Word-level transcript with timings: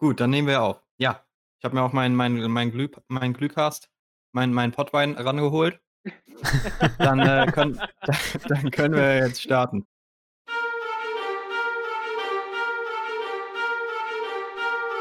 Gut, 0.00 0.20
dann 0.20 0.30
nehmen 0.30 0.46
wir 0.46 0.62
auf. 0.62 0.80
Ja, 0.98 1.24
ich 1.58 1.64
habe 1.64 1.74
mir 1.74 1.82
auch 1.82 1.92
meinen 1.92 2.14
meinen 2.14 2.48
meinen 2.52 2.70
Glüh 2.70 2.88
meinen 3.08 3.34
Glühcast, 3.34 3.90
meinen 4.32 4.54
meinen 4.54 4.70
Pottwein 4.70 5.14
rangeholt. 5.14 5.80
Dann, 6.98 7.18
äh, 7.18 7.50
können 7.50 7.80
dann 8.48 8.70
können 8.70 8.94
wir 8.94 9.16
jetzt 9.16 9.42
starten. 9.42 9.88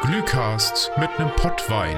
Glühcast 0.02 0.92
mit 0.98 1.12
'nem 1.20 1.30
Pottwein. 1.36 1.96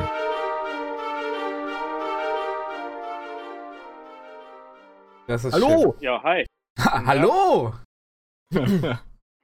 Das 5.27 5.45
ist 5.45 5.53
Hallo! 5.53 5.95
Ja, 6.01 6.21
hi. 6.21 6.45
schön. 6.77 7.07
Hallo! 7.07 7.73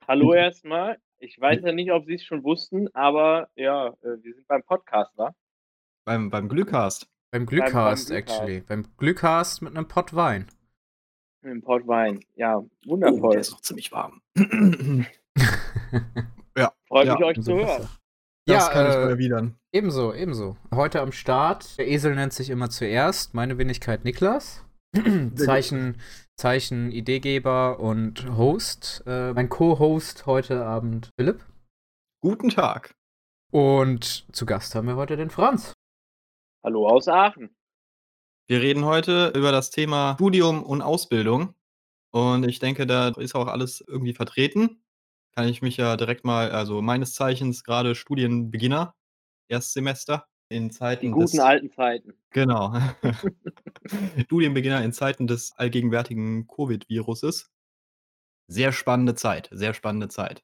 Hallo 0.07 0.33
erstmal. 0.33 0.97
Ich 1.25 1.39
weiß 1.41 1.61
ja 1.63 1.71
nicht, 1.71 1.91
ob 1.91 2.05
Sie 2.05 2.13
es 2.15 2.23
schon 2.23 2.43
wussten, 2.43 2.87
aber 2.93 3.49
ja, 3.55 3.87
äh, 4.01 4.21
wir 4.21 4.33
sind 4.35 4.47
beim 4.47 4.61
Podcast, 4.63 5.11
wa? 5.17 5.33
Beim 6.05 6.29
beim 6.29 6.47
Glühcast. 6.47 7.07
Beim 7.31 7.45
Glühcast. 7.47 8.11
actually. 8.11 8.61
Beim 8.61 8.85
Glühcast 8.97 9.61
mit 9.63 9.73
'nem 9.73 9.87
Pottwein. 9.87 10.47
Im 11.43 11.61
Portwein. 11.61 12.19
Ja, 12.35 12.57
Oh, 12.57 12.69
wundervoll. 12.85 13.31
der 13.31 13.41
ist 13.41 13.51
noch 13.51 13.61
ziemlich 13.61 13.91
warm. 13.91 14.21
Ja, 16.57 16.71
Freut 16.87 17.07
ja, 17.07 17.15
mich, 17.15 17.23
euch 17.25 17.41
zu 17.41 17.55
besser. 17.55 17.67
hören. 17.79 17.89
das 18.45 18.67
Ja, 18.67 18.71
kann 18.73 18.85
ich 18.87 18.95
äh, 18.95 19.09
erwidern. 19.09 19.55
Ebenso, 19.73 20.13
ebenso. 20.13 20.55
Heute 20.73 21.01
am 21.01 21.11
Start. 21.11 21.77
Der 21.77 21.87
Esel 21.87 22.15
nennt 22.15 22.31
sich 22.33 22.49
immer 22.49 22.69
zuerst. 22.69 23.33
Meine 23.33 23.57
Wenigkeit 23.57 24.05
Niklas. 24.05 24.63
Zeichen, 25.35 25.97
Zeichen 26.37 26.91
Ideegeber 26.91 27.79
und 27.79 28.29
Host. 28.35 29.03
Äh, 29.07 29.31
mein 29.33 29.47
Co-Host 29.47 30.25
heute 30.25 30.65
Abend 30.65 31.11
Philipp. 31.17 31.45
Guten 32.21 32.49
Tag. 32.49 32.93
Und 33.51 34.25
zu 34.35 34.45
Gast 34.45 34.75
haben 34.75 34.87
wir 34.87 34.97
heute 34.97 35.15
den 35.15 35.29
Franz. 35.29 35.73
Hallo 36.61 36.89
aus 36.89 37.07
Aachen. 37.07 37.55
Wir 38.47 38.61
reden 38.61 38.83
heute 38.83 39.31
über 39.33 39.53
das 39.53 39.69
Thema 39.69 40.15
Studium 40.15 40.61
und 40.61 40.81
Ausbildung. 40.81 41.55
Und 42.11 42.45
ich 42.47 42.59
denke, 42.59 42.85
da 42.85 43.09
ist 43.09 43.33
auch 43.33 43.47
alles 43.47 43.79
irgendwie 43.79 44.13
vertreten. 44.13 44.83
Kann 45.35 45.47
ich 45.47 45.61
mich 45.61 45.77
ja 45.77 45.95
direkt 45.95 46.25
mal 46.25 46.51
also, 46.51 46.81
meines 46.81 47.13
Zeichens 47.13 47.63
grade 47.63 47.95
Studienbeginner, 47.95 48.93
Erstsemester 49.47 50.27
in 50.51 50.71
Die 51.01 51.09
Zeiten 51.09 51.11
guten 51.11 51.39
des 51.39 51.39
alten 51.39 51.69
Zeiten. 51.71 52.13
Genau. 52.31 52.73
Studienbeginner 54.25 54.83
in 54.83 54.93
Zeiten 54.93 55.27
des 55.27 55.53
allgegenwärtigen 55.57 56.47
Covid-Viruses. 56.47 57.49
Sehr 58.49 58.71
spannende 58.71 59.15
Zeit, 59.15 59.49
sehr 59.51 59.73
spannende 59.73 60.07
Zeit. 60.07 60.43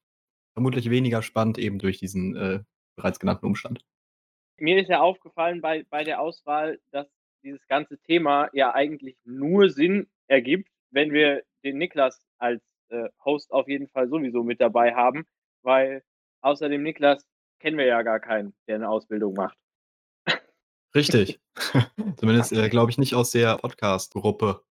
Vermutlich 0.54 0.90
weniger 0.90 1.22
spannend 1.24 1.58
eben 1.60 1.80
durch 1.80 2.00
diesen, 2.00 2.36
äh, 2.36 2.64
bereits 2.98 3.20
genannten 3.20 3.46
Umstand. 3.48 3.84
Mir 4.60 4.80
ist 4.80 4.90
ja 4.90 5.02
aufgefallen 5.02 5.62
bei 5.62 5.84
bei 5.90 6.04
der 6.04 6.22
Auswahl, 6.22 6.80
dass 6.92 7.08
dieses 7.44 7.66
ganze 7.68 7.98
Thema 8.00 8.50
ja 8.54 8.74
eigentlich 8.74 9.18
nur 9.24 9.70
Sinn 9.70 10.08
ergibt, 10.28 10.70
wenn 10.92 11.12
wir 11.12 11.44
den 11.64 11.78
Niklas 11.78 12.22
als, 12.38 12.62
äh, 12.90 13.10
Host 13.26 13.52
auf 13.52 13.68
jeden 13.68 13.88
Fall 13.88 14.08
sowieso 14.10 14.44
mit 14.44 14.62
dabei 14.62 14.94
haben, 14.94 15.26
weil 15.64 16.04
außer 16.42 16.70
dem 16.70 16.84
Niklas 16.84 17.26
kennen 17.60 17.78
wir 17.78 17.86
ja 17.86 18.02
gar 18.04 18.20
keinen, 18.20 18.54
der 18.68 18.80
'ne 18.80 18.90
Ausbildung 18.90 19.34
macht. 19.34 19.58
Richtig. 20.95 21.39
Zumindest, 22.17 22.52
äh, 22.53 22.70
glaube 22.70 22.92
ich, 22.92 22.97
nicht 22.97 23.16
aus 23.16 23.31
der 23.31 23.58
Podcast-Gruppe. 23.58 24.61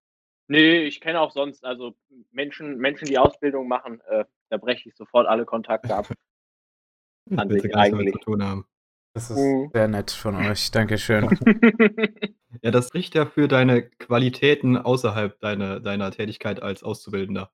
Ne, 0.49 0.83
ich 0.83 1.01
kenne 1.01 1.21
auch 1.21 1.31
sonst 1.33 1.65
also, 1.65 1.95
Menschen 2.33 2.77
Menschen, 2.79 3.07
die 3.07 3.19
Ausbildung 3.19 3.69
machen, 3.69 4.01
äh, 4.09 4.25
da 4.49 4.57
breche 4.57 4.89
ich 4.89 4.97
sofort 4.97 5.27
alle 5.29 5.45
Kontakte 5.45 5.95
ab. 5.95 6.07
An 7.37 7.49
sich 7.49 7.63
gar 7.71 7.83
nichts 7.83 7.93
mehr 7.93 8.01
eigentlich. 8.01 8.13
zu 8.15 8.19
tun 8.21 8.45
haben. 8.45 8.67
Das 9.15 9.31
ist 9.31 9.39
Mhm. 9.39 9.71
sehr 9.73 9.89
nett 9.89 10.11
von 10.11 10.37
euch. 10.37 10.71
Dankeschön. 10.71 11.29
Ja, 12.63 12.73
das 12.73 12.89
spricht 12.89 13.15
ja 13.15 13.27
für 13.27 13.47
deine 13.47 13.89
Qualitäten 13.89 14.77
außerhalb 14.77 15.39
deiner 15.39 15.79
deiner 15.79 16.11
Tätigkeit 16.11 16.61
als 16.61 16.83
Auszubildender. 16.83 17.53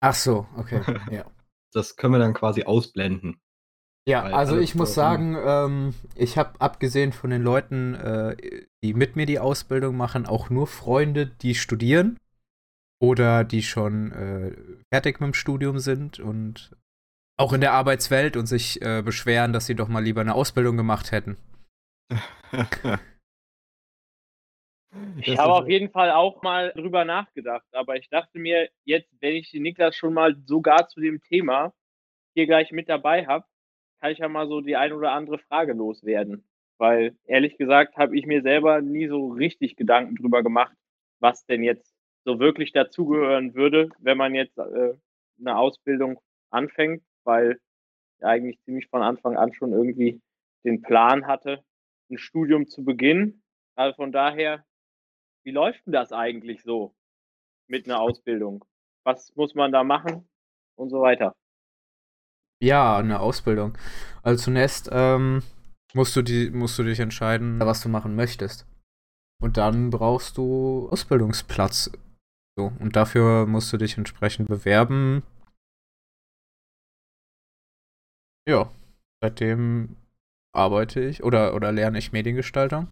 Ach 0.00 0.14
so, 0.14 0.46
okay, 0.56 0.80
ja. 1.10 1.30
Das 1.74 1.96
können 1.96 2.14
wir 2.14 2.18
dann 2.18 2.32
quasi 2.32 2.64
ausblenden. 2.64 3.38
Ja, 4.08 4.24
Weil 4.24 4.34
also 4.34 4.58
ich 4.58 4.74
muss 4.74 4.94
sagen, 4.94 5.36
ähm, 5.38 5.94
ich 6.16 6.38
habe 6.38 6.60
abgesehen 6.60 7.12
von 7.12 7.30
den 7.30 7.42
Leuten, 7.42 7.94
äh, 7.94 8.36
die 8.82 8.94
mit 8.94 9.14
mir 9.14 9.26
die 9.26 9.38
Ausbildung 9.38 9.96
machen, 9.96 10.26
auch 10.26 10.50
nur 10.50 10.66
Freunde, 10.66 11.26
die 11.26 11.54
studieren 11.54 12.18
oder 13.00 13.44
die 13.44 13.62
schon 13.62 14.12
äh, 14.12 14.56
fertig 14.92 15.20
mit 15.20 15.28
dem 15.28 15.34
Studium 15.34 15.78
sind 15.78 16.18
und 16.18 16.76
auch 17.38 17.52
in 17.52 17.60
der 17.60 17.72
Arbeitswelt 17.72 18.36
und 18.36 18.46
sich 18.46 18.82
äh, 18.82 19.02
beschweren, 19.02 19.52
dass 19.52 19.66
sie 19.66 19.74
doch 19.74 19.88
mal 19.88 20.02
lieber 20.02 20.20
eine 20.20 20.34
Ausbildung 20.34 20.76
gemacht 20.76 21.12
hätten. 21.12 21.36
Ich 25.22 25.38
habe 25.38 25.52
auf 25.52 25.68
jeden 25.68 25.90
Fall 25.90 26.10
auch 26.10 26.42
mal 26.42 26.72
drüber 26.72 27.04
nachgedacht, 27.04 27.66
aber 27.72 27.96
ich 27.96 28.08
dachte 28.08 28.38
mir, 28.38 28.68
jetzt, 28.84 29.08
wenn 29.20 29.36
ich 29.36 29.50
den 29.50 29.62
Niklas 29.62 29.94
schon 29.94 30.12
mal 30.12 30.36
sogar 30.46 30.88
zu 30.88 31.00
dem 31.00 31.22
Thema 31.22 31.72
hier 32.34 32.46
gleich 32.46 32.72
mit 32.72 32.88
dabei 32.88 33.26
habe, 33.26 33.46
kann 34.00 34.12
ich 34.12 34.18
ja 34.18 34.28
mal 34.28 34.48
so 34.48 34.60
die 34.62 34.76
ein 34.76 34.92
oder 34.92 35.12
andere 35.12 35.38
Frage 35.38 35.72
loswerden. 35.74 36.44
Weil 36.78 37.16
ehrlich 37.26 37.58
gesagt 37.58 37.96
habe 37.98 38.18
ich 38.18 38.26
mir 38.26 38.42
selber 38.42 38.80
nie 38.82 39.08
so 39.08 39.28
richtig 39.28 39.76
Gedanken 39.76 40.16
drüber 40.16 40.42
gemacht, 40.42 40.74
was 41.20 41.44
denn 41.46 41.62
jetzt 41.62 41.94
so 42.24 42.38
wirklich 42.40 42.72
dazugehören 42.72 43.54
würde, 43.54 43.90
wenn 43.98 44.16
man 44.18 44.34
jetzt, 44.34 44.58
äh, 44.58 44.94
'ne 45.38 45.56
Ausbildung 45.56 46.18
anfängt, 46.50 47.02
weil 47.24 47.58
ich 48.18 48.24
eigentlich 48.26 48.60
ziemlich 48.62 48.88
von 48.88 49.02
Anfang 49.02 49.36
an 49.36 49.52
schon 49.54 49.72
irgendwie 49.72 50.20
den 50.64 50.82
Plan 50.82 51.26
hatte, 51.26 51.64
'n 52.10 52.18
Studium 52.18 52.68
zu 52.68 52.84
beginnen. 52.84 53.42
Also, 53.76 53.96
von 53.96 54.12
daher, 54.12 54.64
wie 55.44 55.52
läuft 55.52 55.86
'n 55.88 55.92
das 55.92 56.12
eigentlich 56.12 56.62
so 56.64 56.94
mit 57.68 57.86
'ner 57.88 58.00
Ausbildung? 58.00 58.64
Was 59.04 59.34
muss 59.36 59.54
man 59.56 59.72
da 59.72 59.84
machen 59.84 60.28
und 60.76 60.90
so 60.90 61.00
weiter? 61.02 61.34
Ja, 62.62 62.98
eine 62.98 63.20
Ausbildung. 63.20 63.76
Also 64.22 64.44
zunächst 64.44 64.88
ähm, 64.92 65.42
musst, 65.94 66.14
du 66.14 66.22
die, 66.22 66.50
musst 66.50 66.78
du 66.78 66.82
dich 66.82 67.00
entscheiden, 67.00 67.58
was 67.60 67.80
du 67.80 67.88
machen 67.88 68.14
möchtest. 68.14 68.66
Und 69.42 69.56
dann 69.56 69.90
brauchst 69.90 70.36
du 70.36 70.88
Ausbildungsplatz. 70.90 71.90
So, 72.58 72.72
und 72.78 72.96
dafür 72.96 73.46
musst 73.46 73.72
du 73.72 73.78
dich 73.78 73.96
entsprechend 73.96 74.48
bewerben. 74.48 75.22
Ja, 78.46 78.70
seitdem 79.22 79.96
arbeite 80.54 81.00
ich 81.00 81.22
oder, 81.22 81.54
oder 81.54 81.72
lerne 81.72 81.98
ich 81.98 82.12
Mediengestaltung 82.12 82.88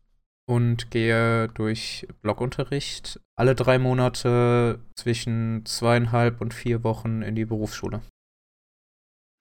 und 0.49 0.91
gehe 0.91 1.49
durch 1.49 2.06
Blogunterricht 2.23 3.21
alle 3.37 3.55
drei 3.55 3.79
Monate 3.79 4.79
zwischen 4.95 5.67
zweieinhalb 5.67 6.41
und 6.41 6.55
vier 6.55 6.85
Wochen 6.85 7.23
in 7.23 7.35
die 7.35 7.45
Berufsschule. 7.45 8.00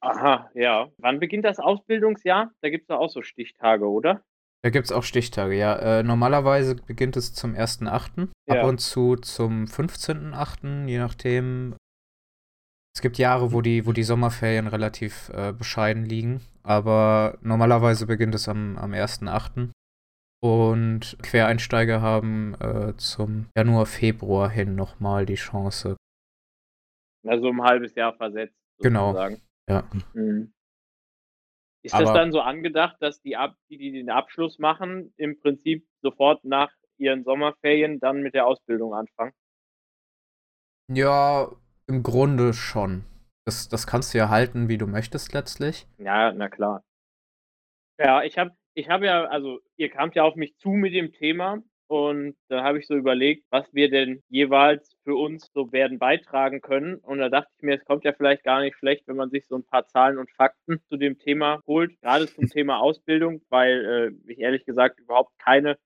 Aha, 0.01 0.49
ja. 0.53 0.89
Wann 0.97 1.19
beginnt 1.19 1.45
das 1.45 1.59
Ausbildungsjahr? 1.59 2.51
Da 2.61 2.69
gibt's 2.69 2.87
doch 2.87 2.99
auch 2.99 3.09
so 3.09 3.21
Stichtage, 3.21 3.89
oder? 3.89 4.23
Da 4.63 4.69
gibt's 4.69 4.91
auch 4.91 5.03
Stichtage, 5.03 5.55
ja. 5.55 5.75
Äh, 5.99 6.03
normalerweise 6.03 6.75
beginnt 6.75 7.17
es 7.17 7.33
zum 7.33 7.55
1.8., 7.55 8.29
Ja. 8.47 8.61
ab 8.61 8.67
und 8.67 8.79
zu 8.79 9.15
zum 9.15 9.65
15.8., 9.65 10.87
je 10.87 10.97
nachdem. 10.99 11.75
Es 12.95 13.01
gibt 13.01 13.17
Jahre, 13.19 13.53
wo 13.53 13.61
die, 13.61 13.85
wo 13.85 13.91
die 13.91 14.03
Sommerferien 14.03 14.65
relativ 14.67 15.29
äh, 15.29 15.53
bescheiden 15.53 16.03
liegen, 16.05 16.41
aber 16.63 17.37
normalerweise 17.41 18.07
beginnt 18.07 18.33
es 18.33 18.49
am, 18.49 18.75
am 18.77 18.93
1.8. 18.93 19.69
Und 20.39 21.17
Quereinsteiger 21.23 22.01
haben 22.01 22.55
äh, 22.59 22.95
zum 22.97 23.47
Januar, 23.55 23.85
Februar 23.87 24.49
hin 24.49 24.75
nochmal 24.75 25.25
die 25.25 25.35
Chance. 25.35 25.95
Also, 27.25 27.49
um 27.49 27.59
'n 27.59 27.63
halbes 27.63 27.95
Jahr 27.95 28.13
versetzt 28.15 28.55
Genau, 28.79 29.13
sozusagen. 29.13 29.41
Ja. 29.69 29.89
Mhm. 30.13 30.53
Ist 31.83 31.93
das 31.93 32.09
Aber- 32.09 32.13
dann 32.19 32.31
so 32.31 32.41
angedacht, 32.41 32.97
dass 32.99 33.21
die 33.21 33.37
ab 33.37 33.55
die, 33.69 33.77
die 33.77 33.91
den 33.91 34.09
Abschluss 34.09 34.59
machen, 34.59 35.13
im 35.17 35.39
Prinzip 35.39 35.87
sofort 36.01 36.43
nach 36.43 36.71
ihren 36.97 37.23
Sommerferien 37.23 37.99
dann 37.99 38.21
mit 38.23 38.33
der 38.33 38.47
Ausbildung 38.47 38.93
anfangen? 38.93 39.33
Ja, 40.91 41.51
im 41.87 42.03
Grunde 42.03 42.53
schon. 42.53 43.05
Das, 43.45 43.69
das 43.69 43.87
kannst 43.87 44.13
du 44.13 44.17
ja 44.17 44.29
halten, 44.29 44.67
wie 44.67 44.77
du 44.77 44.87
möchtest 44.87 45.33
letztlich. 45.33 45.87
Ja, 45.97 46.31
na 46.33 46.49
klar. 46.49 46.83
Ja, 47.99 48.23
ich 48.23 48.37
habe 48.37 48.51
ich 48.73 48.89
habe 48.89 49.05
ja 49.05 49.25
also, 49.25 49.59
ihr 49.77 49.89
kamt 49.89 50.15
ja 50.15 50.23
auf 50.23 50.35
mich 50.35 50.55
zu 50.57 50.69
mit 50.69 50.93
dem 50.93 51.11
Thema 51.13 51.63
und 51.87 52.35
da 52.49 52.63
habe 52.63 52.79
ich 52.79 52.87
so 52.87 52.95
überlegt, 52.95 53.45
was 53.49 53.65
wir 53.73 53.89
denn 53.89 54.21
jeweils 54.29 54.95
für 55.03 55.15
uns 55.15 55.49
so 55.53 55.71
werden 55.71 55.99
beitragen 55.99 56.61
können. 56.61 56.95
Und 56.97 57.19
da 57.19 57.29
dachte 57.29 57.49
ich 57.57 57.63
mir, 57.63 57.75
es 57.75 57.85
kommt 57.85 58.03
ja 58.05 58.13
vielleicht 58.13 58.43
gar 58.43 58.61
nicht 58.61 58.77
schlecht, 58.77 59.07
wenn 59.07 59.15
man 59.17 59.29
sich 59.29 59.45
so 59.47 59.55
'n 59.55 59.63
paar 59.65 59.87
Zahlen 59.87 60.17
und 60.17 60.31
Fakten 60.31 60.81
zu 60.89 60.97
dem 60.97 61.17
Thema 61.19 61.61
holt, 61.67 61.99
grade 62.01 62.27
zum 62.27 62.47
Thema 62.49 62.79
Ausbildung, 62.79 63.41
weil, 63.49 64.13
äh, 64.27 64.31
ich 64.31 64.39
ehrlich 64.39 64.65
gesagt 64.65 64.99
überhaupt 64.99 65.37
keine 65.39 65.77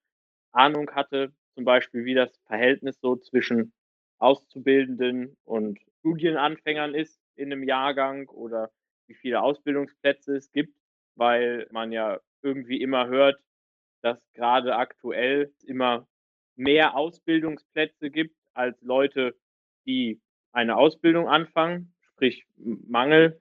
Ahnung 0.52 0.90
hatte, 0.92 1.32
zum 1.54 1.64
Beispiel, 1.64 2.04
wie 2.04 2.14
das 2.14 2.36
Verhältnis 2.46 2.98
so 3.00 3.16
zwischen 3.16 3.72
Auszubildenden 4.18 5.36
und 5.44 5.78
Studienanfängern 6.00 6.94
ist 6.94 7.20
in 7.36 7.48
'nem 7.50 7.62
Jahrgang 7.64 8.28
oder 8.28 8.70
wie 9.08 9.14
viele 9.14 9.42
Ausbildungsplätze 9.42 10.36
es 10.36 10.50
gibt. 10.52 10.74
weil 11.16 11.66
man 11.70 11.92
ja 11.92 12.20
irgendwie 12.42 12.80
immer 12.80 13.06
hört, 13.08 13.38
dass 14.02 14.18
gerade 14.34 14.76
aktuell 14.76 15.52
immer 15.66 16.06
mehr 16.56 16.96
Ausbildungsplätze 16.96 18.10
gibt 18.10 18.36
als 18.54 18.80
Leute, 18.82 19.34
die 19.86 20.20
eine 20.52 20.76
Ausbildung 20.76 21.28
anfangen, 21.28 21.94
sprich 22.00 22.44
Mangel. 22.56 23.40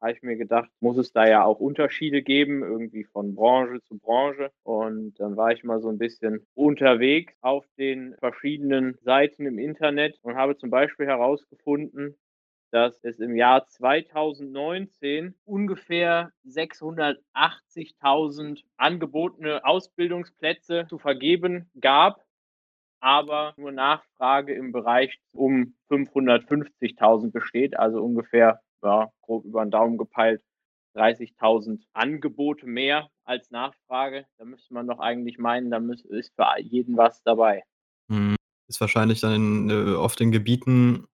Habe 0.00 0.12
ich 0.12 0.22
mir 0.22 0.36
gedacht, 0.36 0.70
muss 0.80 0.96
es 0.96 1.12
da 1.12 1.28
ja 1.28 1.44
auch 1.44 1.60
Unterschiede 1.60 2.22
geben, 2.22 2.62
irgendwie 2.62 3.04
von 3.04 3.34
Branche 3.34 3.82
zu 3.82 3.98
Branche. 3.98 4.50
Und 4.62 5.20
dann 5.20 5.36
war 5.36 5.52
ich 5.52 5.62
mal 5.62 5.80
so 5.80 5.90
ein 5.90 5.98
bisschen 5.98 6.46
unterwegs 6.54 7.34
auf 7.42 7.66
den 7.76 8.16
verschiedenen 8.16 8.96
Seiten 9.02 9.44
im 9.44 9.58
Internet 9.58 10.18
und 10.22 10.36
habe 10.36 10.56
zum 10.56 10.70
Beispiel 10.70 11.04
herausgefunden, 11.04 12.16
dass 12.70 12.98
es 13.02 13.18
im 13.18 13.36
Jahr 13.36 13.66
2019 13.66 15.34
ungefähr 15.44 16.32
680.000 16.46 18.62
angebotene 18.76 19.64
Ausbildungsplätze 19.64 20.86
zu 20.88 20.98
vergeben 20.98 21.68
gab, 21.80 22.24
aber 23.00 23.54
nur 23.56 23.72
Nachfrage 23.72 24.54
im 24.54 24.72
Bereich 24.72 25.20
um 25.32 25.74
550.000 25.90 27.32
besteht, 27.32 27.78
also 27.78 28.02
ungefähr 28.02 28.60
ja, 28.82 29.10
grob 29.22 29.44
über 29.44 29.64
den 29.64 29.70
Daumen 29.70 29.98
gepeilt 29.98 30.42
30.000 30.96 31.82
Angebote 31.92 32.66
mehr 32.66 33.08
als 33.24 33.50
Nachfrage. 33.50 34.26
Da 34.38 34.44
müsste 34.44 34.74
man 34.74 34.86
doch 34.86 34.98
eigentlich 34.98 35.38
meinen, 35.38 35.70
da 35.70 35.80
ist 36.08 36.34
für 36.34 36.60
jeden 36.60 36.96
was 36.96 37.22
dabei. 37.22 37.62
Mhm. 38.08 38.36
Ist 38.68 38.80
wahrscheinlich 38.80 39.20
dann 39.20 39.34
in, 39.34 39.70
äh, 39.70 39.94
oft 39.94 40.20
in 40.20 40.32
Gebieten 40.32 41.06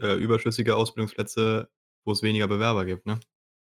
äh, 0.00 0.14
überschüssige 0.14 0.76
Ausbildungsplätze, 0.76 1.68
wo 2.04 2.12
es 2.12 2.22
weniger 2.22 2.48
Bewerber 2.48 2.84
gibt, 2.84 3.06
ne? 3.06 3.18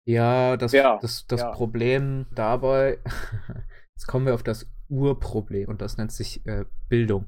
Ja, 0.05 0.55
das, 0.55 0.71
ja, 0.71 0.99
das, 1.01 1.27
das 1.27 1.41
ja. 1.41 1.51
Problem 1.51 2.27
dabei, 2.33 2.99
jetzt 3.95 4.07
kommen 4.07 4.25
wir 4.25 4.33
auf 4.33 4.43
das 4.43 4.69
Urproblem 4.87 5.67
und 5.67 5.81
das 5.81 5.97
nennt 5.97 6.13
sich 6.13 6.45
äh, 6.45 6.65
Bildung. 6.87 7.25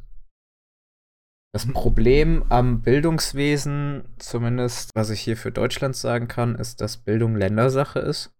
Das 1.51 1.65
mhm. 1.65 1.73
Problem 1.73 2.45
am 2.49 2.81
Bildungswesen, 2.81 4.05
zumindest 4.17 4.91
was 4.95 5.09
ich 5.09 5.19
hier 5.19 5.35
für 5.35 5.51
Deutschland 5.51 5.95
sagen 5.95 6.27
kann, 6.27 6.55
ist, 6.55 6.79
dass 6.79 6.97
Bildung 6.97 7.35
Ländersache 7.35 7.99
ist. 7.99 8.33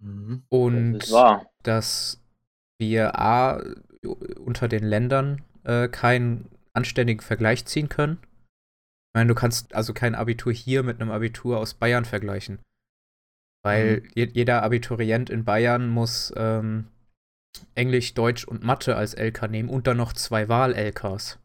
Mhm. 0.00 0.44
Und 0.48 0.98
das 1.12 1.46
dass 1.62 2.24
wir 2.78 3.18
A 3.20 3.62
unter 4.44 4.68
den 4.68 4.84
Ländern 4.84 5.42
äh, 5.64 5.88
keinen 5.88 6.50
anständigen 6.72 7.22
Vergleich 7.22 7.66
ziehen 7.66 7.88
können. 7.88 8.18
Ich 9.12 9.18
meine, 9.18 9.28
du 9.28 9.34
kannst 9.34 9.74
also 9.74 9.92
kein 9.92 10.14
Abitur 10.14 10.54
hier 10.54 10.82
mit 10.82 10.98
einem 10.98 11.10
Abitur 11.10 11.58
aus 11.58 11.74
Bayern 11.74 12.06
vergleichen. 12.06 12.60
Weil 13.62 14.00
mhm. 14.00 14.10
je 14.14 14.24
jeder 14.32 14.62
Abiturient 14.62 15.28
in 15.28 15.44
Bayern 15.44 15.88
muss 15.90 16.32
ähm, 16.34 16.86
Englisch, 17.74 18.14
Deutsch 18.14 18.46
und 18.46 18.64
Mathe 18.64 18.96
als 18.96 19.14
LK 19.14 19.50
nehmen 19.50 19.68
und 19.68 19.86
dann 19.86 19.98
noch 19.98 20.14
zwei 20.14 20.48
Wahl-LKs. 20.48 21.38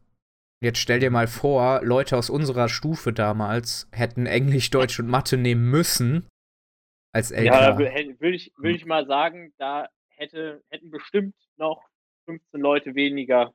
Jetzt 0.64 0.78
stell 0.78 0.98
dir 0.98 1.10
mal 1.10 1.26
vor, 1.26 1.82
Leute 1.84 2.16
aus 2.16 2.30
unserer 2.30 2.70
Stufe 2.70 3.12
damals 3.12 3.86
hätten 3.92 4.24
Englisch, 4.24 4.70
Deutsch 4.70 4.98
und 4.98 5.06
Mathe 5.06 5.36
nehmen 5.36 5.70
müssen 5.70 6.26
als 7.14 7.30
LK. 7.30 7.44
Ja, 7.44 7.78
würde 7.78 8.34
ich, 8.34 8.52
würd 8.56 8.76
ich 8.76 8.86
mal 8.86 9.06
sagen, 9.06 9.52
da 9.58 9.88
hätte, 10.08 10.62
hätten 10.70 10.90
bestimmt 10.90 11.34
noch 11.58 11.84
15 12.24 12.60
Leute 12.60 12.94
weniger 12.94 13.52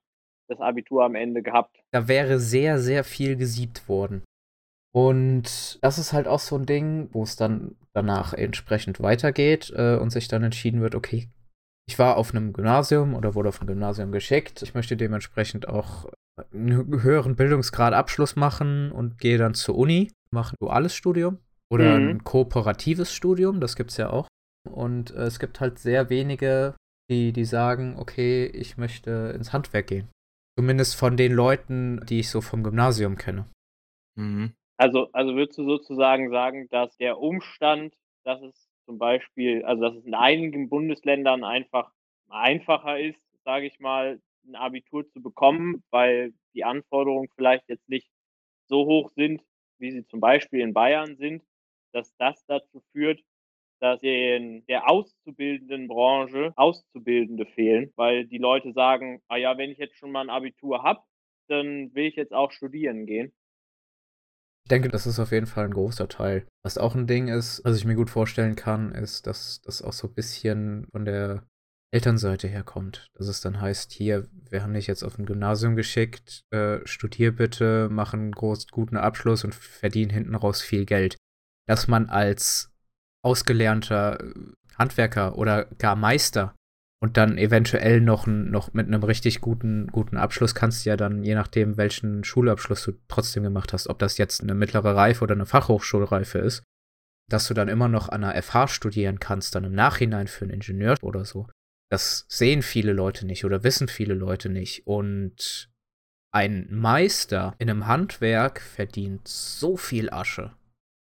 das 0.47 0.59
Abitur 0.59 1.03
am 1.03 1.15
Ende 1.15 1.41
gehabt. 1.41 1.79
Da 1.91 2.07
wäre 2.07 2.39
sehr, 2.39 2.79
sehr 2.79 3.03
viel 3.03 3.35
gesiebt 3.35 3.87
worden. 3.87 4.23
Und 4.95 5.79
das 5.81 5.97
ist 5.97 6.13
halt 6.13 6.27
auch 6.27 6.39
so 6.39 6.55
ein 6.55 6.65
Ding, 6.65 7.09
wo 7.11 7.23
es 7.23 7.35
dann 7.35 7.75
danach 7.93 8.33
entsprechend 8.33 9.01
weitergeht 9.01 9.73
äh, 9.75 9.95
und 9.95 10.11
sich 10.11 10.27
dann 10.27 10.43
entschieden 10.43 10.81
wird, 10.81 10.93
okay, 10.93 11.29
ich 11.87 11.99
war 11.99 12.17
auf 12.17 12.33
einem 12.33 12.53
Gymnasium 12.53 13.15
oder 13.15 13.35
wurde 13.35 13.49
auf 13.49 13.61
ein 13.61 13.67
Gymnasium 13.67 14.11
geschickt. 14.11 14.61
Ich 14.61 14.73
möchte 14.73 14.95
dementsprechend 14.95 15.67
auch 15.67 16.09
einen 16.51 17.01
höheren 17.01 17.35
Bildungsgrad 17.35 17.93
Abschluss 17.93 18.35
machen 18.35 18.91
und 18.91 19.19
gehe 19.19 19.37
dann 19.37 19.53
zur 19.53 19.75
Uni, 19.75 20.11
mache 20.31 20.53
ein 20.53 20.57
duales 20.61 20.95
Studium 20.95 21.39
oder 21.71 21.99
mhm. 21.99 22.09
ein 22.09 22.23
kooperatives 22.23 23.13
Studium, 23.13 23.59
das 23.59 23.75
gibt 23.75 23.91
es 23.91 23.97
ja 23.97 24.09
auch. 24.09 24.27
Und 24.69 25.11
äh, 25.11 25.23
es 25.23 25.39
gibt 25.39 25.59
halt 25.59 25.79
sehr 25.79 26.09
wenige, 26.09 26.75
die, 27.09 27.33
die 27.33 27.45
sagen, 27.45 27.95
okay, 27.97 28.45
ich 28.45 28.77
möchte 28.77 29.33
ins 29.35 29.53
Handwerk 29.53 29.87
gehen. 29.87 30.07
Zumindest 30.57 30.95
von 30.95 31.17
den 31.17 31.31
Leuten, 31.31 32.05
die 32.05 32.19
ich 32.19 32.29
so 32.29 32.41
vom 32.41 32.63
Gymnasium 32.63 33.17
kenne. 33.17 33.49
Mhm. 34.15 34.53
Also, 34.77 35.09
also 35.13 35.35
würdest 35.35 35.57
du 35.57 35.65
sozusagen 35.65 36.29
sagen, 36.29 36.67
dass 36.69 36.95
der 36.97 37.19
Umstand, 37.19 37.95
dass 38.23 38.41
es 38.41 38.69
zum 38.85 38.97
Beispiel, 38.97 39.63
also 39.65 39.83
dass 39.83 39.95
es 39.95 40.05
in 40.05 40.13
einigen 40.13 40.69
Bundesländern 40.69 41.43
einfach 41.43 41.91
einfacher 42.29 42.99
ist, 42.99 43.21
sage 43.45 43.67
ich 43.67 43.79
mal, 43.79 44.19
ein 44.45 44.55
Abitur 44.55 45.07
zu 45.09 45.21
bekommen, 45.21 45.83
weil 45.89 46.33
die 46.53 46.63
Anforderungen 46.63 47.29
vielleicht 47.35 47.69
jetzt 47.69 47.87
nicht 47.87 48.09
so 48.67 48.85
hoch 48.85 49.09
sind, 49.15 49.41
wie 49.77 49.91
sie 49.91 50.05
zum 50.05 50.19
Beispiel 50.19 50.61
in 50.61 50.73
Bayern 50.73 51.15
sind, 51.15 51.43
dass 51.93 52.13
das 52.17 52.43
dazu 52.45 52.81
führt, 52.91 53.21
dass 53.79 54.01
in 54.01 54.65
der 54.67 54.89
auszubildenden 54.89 55.87
Branche 55.87 56.53
Auszubildende 56.55 57.45
fehlen, 57.45 57.91
weil 57.95 58.25
die 58.25 58.37
Leute 58.37 58.73
sagen, 58.73 59.21
ah 59.27 59.37
ja, 59.37 59.57
wenn 59.57 59.71
ich 59.71 59.77
jetzt 59.77 59.97
schon 59.97 60.11
mal 60.11 60.21
ein 60.21 60.29
Abitur 60.29 60.83
habe, 60.83 61.01
dann 61.47 61.93
will 61.93 62.05
ich 62.05 62.15
jetzt 62.15 62.33
auch 62.33 62.51
studieren 62.51 63.05
gehen. 63.05 63.33
Ich 64.65 64.69
denke, 64.69 64.87
das 64.87 65.05
ist 65.05 65.19
auf 65.19 65.31
jeden 65.31 65.45
Fall 65.45 65.65
ein 65.65 65.73
großer 65.73 66.07
Teil. 66.07 66.47
Was 66.63 66.77
auch 66.77 66.95
ein 66.95 67.05
Ding 67.05 67.27
ist, 67.27 67.61
was 67.65 67.77
ich 67.77 67.83
mir 67.83 67.95
gut 67.95 68.09
vorstellen 68.09 68.55
kann, 68.55 68.93
ist, 68.93 69.27
dass 69.27 69.61
das 69.61 69.81
auch 69.81 69.91
so 69.91 70.07
ein 70.07 70.13
bisschen 70.13 70.87
von 70.91 71.03
der 71.03 71.45
Elternseite 71.93 72.47
herkommt. 72.47 73.11
Dass 73.13 73.27
es 73.27 73.41
dann 73.41 73.59
heißt, 73.59 73.91
hier, 73.91 74.27
wir 74.49 74.63
haben 74.63 74.73
dich 74.73 74.87
jetzt 74.87 75.03
auf 75.03 75.19
ein 75.19 75.25
Gymnasium 75.25 75.75
geschickt, 75.75 76.45
äh, 76.51 76.79
studier 76.85 77.35
bitte, 77.35 77.89
mach 77.91 78.13
einen 78.13 78.31
groß, 78.31 78.67
guten 78.69 78.97
Abschluss 78.97 79.43
und 79.43 79.53
verdien 79.53 80.09
hinten 80.09 80.33
raus 80.33 80.61
viel 80.61 80.85
Geld. 80.85 81.17
Dass 81.67 81.87
man 81.87 82.09
als 82.09 82.72
ausgelernter 83.23 84.19
äh, 84.21 84.33
Handwerker 84.77 85.37
oder 85.37 85.65
gar 85.77 85.95
Meister 85.95 86.55
und 87.03 87.17
dann 87.17 87.37
eventuell 87.37 87.99
noch, 87.99 88.27
noch 88.27 88.73
mit 88.73 88.87
einem 88.87 89.03
richtig 89.03 89.41
guten, 89.41 89.87
guten 89.87 90.17
Abschluss 90.17 90.55
kannst 90.55 90.85
du 90.85 90.89
ja 90.89 90.97
dann, 90.97 91.23
je 91.23 91.35
nachdem, 91.35 91.77
welchen 91.77 92.23
Schulabschluss 92.23 92.83
du 92.83 92.93
trotzdem 93.07 93.43
gemacht 93.43 93.73
hast, 93.73 93.87
ob 93.89 93.99
das 93.99 94.17
jetzt 94.17 94.41
eine 94.41 94.53
mittlere 94.53 94.95
Reife 94.95 95.23
oder 95.23 95.35
eine 95.35 95.45
Fachhochschulreife 95.45 96.39
ist, 96.39 96.63
dass 97.29 97.47
du 97.47 97.53
dann 97.53 97.67
immer 97.67 97.87
noch 97.87 98.09
an 98.09 98.23
einer 98.23 98.41
FH 98.41 98.69
studieren 98.69 99.19
kannst, 99.19 99.55
dann 99.55 99.63
im 99.65 99.73
Nachhinein 99.73 100.27
für 100.27 100.45
einen 100.45 100.53
Ingenieur 100.53 100.95
oder 101.01 101.25
so. 101.25 101.47
Das 101.91 102.25
sehen 102.29 102.61
viele 102.61 102.93
Leute 102.93 103.25
nicht 103.25 103.45
oder 103.45 103.63
wissen 103.63 103.87
viele 103.87 104.13
Leute 104.13 104.49
nicht. 104.49 104.87
Und 104.87 105.69
ein 106.33 106.67
Meister 106.71 107.53
in 107.59 107.69
einem 107.69 107.85
Handwerk 107.85 108.61
verdient 108.61 109.27
so 109.27 109.77
viel 109.77 110.09
Asche. 110.09 110.53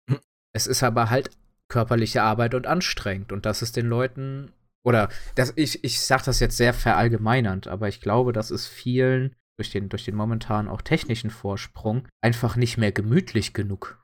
Hm. 0.09 0.19
Es 0.53 0.67
ist 0.67 0.83
aber 0.83 1.09
halt 1.09 1.29
körperliche 1.71 2.21
Arbeit 2.21 2.53
und 2.53 2.67
anstrengend. 2.67 3.31
Und 3.31 3.45
das 3.45 3.61
ist 3.61 3.77
den 3.77 3.87
Leuten, 3.87 4.51
oder 4.85 5.09
das, 5.35 5.53
ich, 5.55 5.83
ich 5.83 6.01
sage 6.01 6.23
das 6.25 6.39
jetzt 6.39 6.57
sehr 6.57 6.73
verallgemeinernd, 6.73 7.67
aber 7.67 7.87
ich 7.87 8.01
glaube, 8.01 8.33
das 8.33 8.51
ist 8.51 8.67
vielen 8.67 9.35
durch 9.57 9.71
den, 9.71 9.89
durch 9.89 10.05
den 10.05 10.15
momentan 10.15 10.67
auch 10.67 10.81
technischen 10.81 11.29
Vorsprung 11.29 12.07
einfach 12.21 12.55
nicht 12.57 12.77
mehr 12.77 12.91
gemütlich 12.91 13.53
genug. 13.53 14.03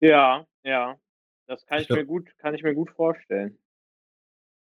Ja, 0.00 0.46
ja. 0.62 0.98
Das 1.46 1.64
kann 1.66 1.78
ich, 1.78 1.82
ich 1.82 1.88
glaub, 1.88 1.98
mir 1.98 2.06
gut, 2.06 2.30
kann 2.38 2.54
ich 2.54 2.62
mir 2.62 2.74
gut 2.74 2.90
vorstellen. 2.90 3.58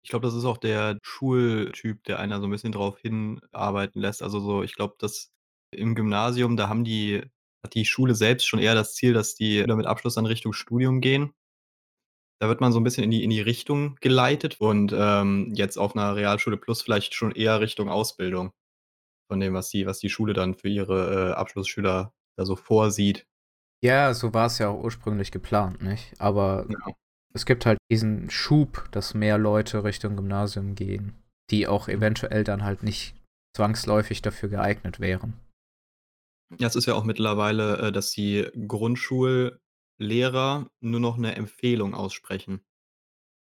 Ich 0.03 0.09
glaube, 0.09 0.25
das 0.25 0.35
ist 0.35 0.45
auch 0.45 0.57
der 0.57 0.97
Schultyp, 1.01 2.03
der 2.03 2.19
einer 2.19 2.39
so 2.39 2.47
ein 2.47 2.51
bisschen 2.51 2.71
drauf 2.71 2.99
hinarbeiten 2.99 4.01
lässt. 4.01 4.23
Also 4.23 4.39
so, 4.39 4.63
ich 4.63 4.75
glaube, 4.75 4.95
dass 4.99 5.31
im 5.71 5.95
Gymnasium, 5.95 6.57
da 6.57 6.67
haben 6.67 6.83
die, 6.83 7.21
hat 7.63 7.75
die 7.75 7.85
Schule 7.85 8.15
selbst 8.15 8.47
schon 8.47 8.59
eher 8.59 8.75
das 8.75 8.95
Ziel, 8.95 9.13
dass 9.13 9.35
die 9.35 9.63
mit 9.63 9.85
Abschluss 9.85 10.15
dann 10.15 10.25
Richtung 10.25 10.53
Studium 10.53 11.01
gehen. 11.01 11.33
Da 12.41 12.47
wird 12.47 12.61
man 12.61 12.71
so 12.71 12.79
'n 12.79 12.83
bisschen 12.85 13.03
in 13.03 13.11
die 13.11 13.23
in 13.23 13.29
die 13.31 13.41
Richtung 13.41 13.95
geleitet 14.01 14.61
und, 14.61 14.93
ähm, 14.97 15.51
jetzt 15.55 15.77
auf 15.77 15.93
'ner 15.93 16.15
Realschule 16.15 16.55
plus 16.57 16.81
vielleicht 16.81 17.13
schon 17.13 17.31
eher 17.33 17.59
Richtung 17.59 17.89
Ausbildung 17.89 18.51
von 19.31 19.39
dem, 19.41 19.53
was 19.55 19.69
die 19.69 19.85
was 19.87 19.99
die 19.99 20.09
Schule 20.09 20.33
dann 20.33 20.55
für 20.55 20.69
ihre, 20.69 21.31
äh, 21.31 21.33
Abschlussschüler 21.35 22.13
da 22.37 22.45
so 22.45 22.55
vorsieht. 22.57 23.25
Ja, 23.83 24.13
so 24.13 24.33
war's 24.33 24.59
ja 24.59 24.67
auch 24.69 24.83
ursprünglich 24.83 25.31
geplant, 25.31 25.81
nicht? 25.81 26.13
Aber 26.19 26.67
Ja. 26.67 26.93
es 27.33 27.45
gibt 27.45 27.65
halt 27.65 27.79
diesen 27.91 28.29
Schub, 28.29 28.89
dass 28.91 29.13
mehr 29.13 29.37
Leute 29.37 29.83
Richtung 29.85 30.15
Gymnasium 30.17 30.75
gehen, 30.75 31.15
die 31.51 31.67
auch 31.67 31.87
mhm. 31.87 31.95
eventuell 31.95 32.43
dann 32.43 32.63
halt 32.65 32.83
nicht 32.83 33.15
zwangsläufig 33.55 34.21
dafür 34.21 34.49
geeignet 34.49 34.99
wären. 34.99 35.39
Ja, 36.57 36.67
es 36.67 36.75
ist 36.75 36.87
ja 36.87 36.95
auch 36.95 37.03
mittlerweile, 37.03 37.77
äh, 37.77 37.91
dass 37.91 38.11
die 38.11 38.47
Grundschul 38.67 39.59
Lehrer 40.01 40.71
nur 40.79 41.01
noch 41.01 41.17
'ne 41.17 41.35
Empfehlung 41.35 41.93
aussprechen. 41.93 42.61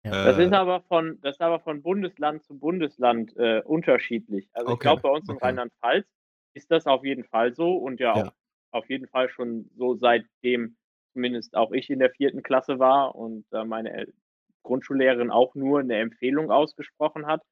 Ja. 0.04 0.12
Das 0.24 0.38
ist 0.38 0.52
äh 0.52 0.54
aber 0.54 0.80
von 0.82 1.20
das 1.20 1.36
ist 1.36 1.42
aber 1.42 1.60
von 1.60 1.82
Bundesland 1.82 2.42
zu 2.44 2.58
Bundesland, 2.58 3.36
äh, 3.36 3.60
unterschiedlich. 3.62 4.48
Also, 4.54 4.70
ich 4.72 4.80
glaube, 4.80 5.02
bei 5.02 5.10
uns 5.10 5.28
in 5.28 5.36
Rheinland-Pfalz 5.36 6.06
ist 6.54 6.70
das 6.70 6.86
auf 6.86 7.04
jeden 7.04 7.24
Fall 7.24 7.54
so 7.54 7.76
und 7.76 8.00
ja 8.00 8.14
auch 8.14 8.24
Ja. 8.24 8.34
auf 8.70 8.88
jeden 8.88 9.06
Fall 9.06 9.28
schon 9.28 9.70
so, 9.76 9.94
seitdem 9.96 10.76
zumindest 11.12 11.54
auch 11.56 11.72
ich 11.72 11.90
in 11.90 11.98
der 11.98 12.10
vierten 12.10 12.42
Klasse 12.42 12.78
war 12.78 13.14
und, 13.14 13.44
äh, 13.52 13.64
meine 13.64 13.92
El 13.92 14.14
Grundschullehrerin 14.62 15.30
auch 15.30 15.54
nur 15.54 15.82
'ne 15.82 15.98
Empfehlung 15.98 16.50
ausgesprochen 16.50 17.26
hat. 17.26 17.42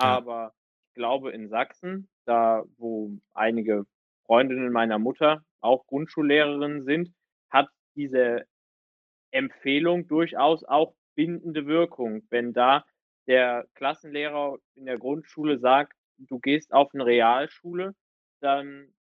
Ja. 0.00 0.18
Aber 0.18 0.52
ich 0.90 0.94
glaube, 0.96 1.30
in 1.32 1.48
Sachsen, 1.48 2.10
da 2.26 2.62
wo 2.76 3.10
einige 3.32 3.86
Freundinnen 4.26 4.70
meiner 4.70 4.98
Mutter 4.98 5.44
auch 5.60 5.86
Grundschullehrerinnen 5.86 6.82
sind, 6.84 7.10
hat 7.50 7.68
diese 7.98 8.46
Empfehlung 9.32 10.08
durchaus 10.08 10.64
auch 10.64 10.94
bindende 11.16 11.66
Wirkung. 11.66 12.22
Wenn 12.30 12.52
da 12.54 12.86
der 13.28 13.66
Klassenlehrer 13.74 14.58
in 14.74 14.86
der 14.86 14.98
Grundschule 14.98 15.58
sagt: 15.58 15.94
„Du 16.18 16.38
gehst 16.40 16.72
auf 16.72 16.92
'ne 16.94 17.06
Realschule“, 17.06 17.94
dann 18.40 18.94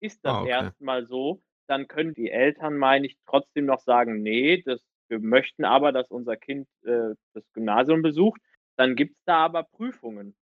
ist 0.00 0.24
das 0.24 0.38
Ah, 0.38 0.42
okay. 0.42 0.72
erst 0.72 0.80
mal 0.80 1.06
so. 1.06 1.42
Dann 1.68 1.88
können 1.88 2.14
die 2.14 2.30
Eltern, 2.30 2.76
meine 2.78 3.06
ich, 3.06 3.18
trotzdem 3.26 3.66
noch 3.66 3.80
sagen: 3.80 4.22
„Ne, 4.22 4.62
das 4.64 4.82
wir 5.08 5.20
möchten 5.20 5.64
aber, 5.66 5.92
dass 5.92 6.10
unser 6.10 6.36
Kind, 6.36 6.68
äh, 6.84 7.14
das 7.34 7.44
Gymnasium 7.54 8.02
besucht.“ 8.02 8.40
Dann 8.78 8.96
gibt's 8.96 9.22
da 9.26 9.38
aber 9.46 9.64
Prüfungen 9.64 10.36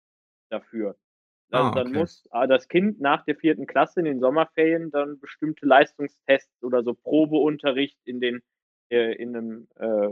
dafür. 0.52 0.98
Also, 1.54 1.70
Ah, 1.70 1.72
dann 1.72 1.92
okay. 1.92 1.92
muss, 1.92 2.28
ah, 2.30 2.46
das 2.46 2.68
Kind 2.68 3.00
nach 3.02 3.24
der 3.26 3.36
4. 3.36 3.66
Klasse 3.66 4.00
in 4.02 4.06
den 4.06 4.20
Sommerferien 4.20 4.92
dann 4.92 5.20
bestimmte 5.20 5.66
Leistungstests 5.66 6.64
oder 6.64 6.84
so 6.84 6.94
Probeunterricht 6.94 7.98
in 8.06 8.20
den 8.22 8.42
äh, 8.92 9.14
in 9.16 9.32
'nem, 9.32 9.68
äh, 9.80 10.10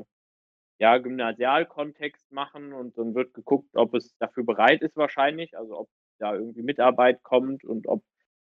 ja, 0.79 0.97
Gymnasialkontext 0.99 2.31
machen 2.31 2.73
und 2.73 2.97
dann 2.97 3.15
wird 3.15 3.33
geguckt, 3.33 3.69
ob 3.75 3.93
es 3.95 4.15
dafür 4.19 4.45
bereit 4.45 4.81
ist 4.83 4.97
wahrscheinlich, 4.97 5.57
also, 5.57 5.79
ob 5.79 5.89
da 6.19 6.35
irgendwie 6.35 6.63
Mitarbeit 6.63 7.23
kommt 7.23 7.63
und 7.65 7.87
ob 7.87 8.03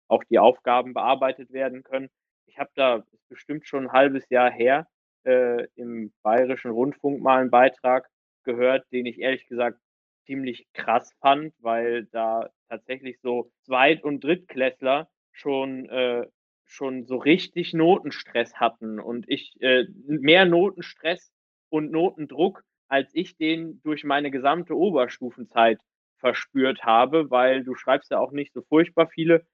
auch 0.10 0.24
die 0.26 0.40
Aufgaben 0.40 0.94
bearbeitet 0.94 1.52
werden 1.54 1.84
können. 1.84 2.10
Ich 2.48 2.60
habe 2.60 2.72
da 2.76 3.04
bestimmt 3.30 3.68
schon 3.68 3.86
'n 3.88 3.92
1/2 3.94 4.30
Jahr 4.30 4.52
her, 4.52 4.88
äh, 5.26 5.68
im 5.76 6.14
Bayerischen 6.24 6.72
Rundfunk 6.72 7.22
mal 7.22 7.42
'n 7.44 7.52
Beitrag 7.52 8.10
gehört, 8.46 8.86
den 8.94 9.06
ich 9.08 9.20
ehrlich 9.20 9.48
gesagt 9.48 9.80
ziemlich 10.26 10.68
krass 10.74 11.14
fand, 11.22 11.54
weil 11.60 12.06
da 12.12 12.50
tatsächlich 12.70 13.20
so 13.22 13.52
Zweit 13.66 14.04
und 14.04 14.24
Drittklässler 14.24 15.10
schon 15.32 15.90
äh, 15.90 16.26
schon 16.66 17.06
so 17.06 17.18
richtig 17.18 17.74
Notenstress 17.74 18.56
hatten 18.56 19.00
und 19.00 19.26
ich, 19.30 19.56
äh, 19.62 19.86
mehr 20.08 20.46
Notenstress 20.46 21.32
und 21.70 21.92
Notendruck, 21.92 22.64
als 22.88 23.10
ich 23.14 23.38
den 23.38 23.82
durch 23.84 24.04
meine 24.04 24.32
gesamte 24.32 24.76
Oberstufenzeit 24.76 25.80
verspürt 26.20 26.84
habe, 26.84 27.30
weil 27.30 27.64
du 27.64 27.76
schreibst 27.76 28.12
ja 28.12 28.20
auch 28.20 28.32
nicht 28.32 28.54
so 28.54 28.62
furchtbar 28.64 29.08
viele 29.08 29.46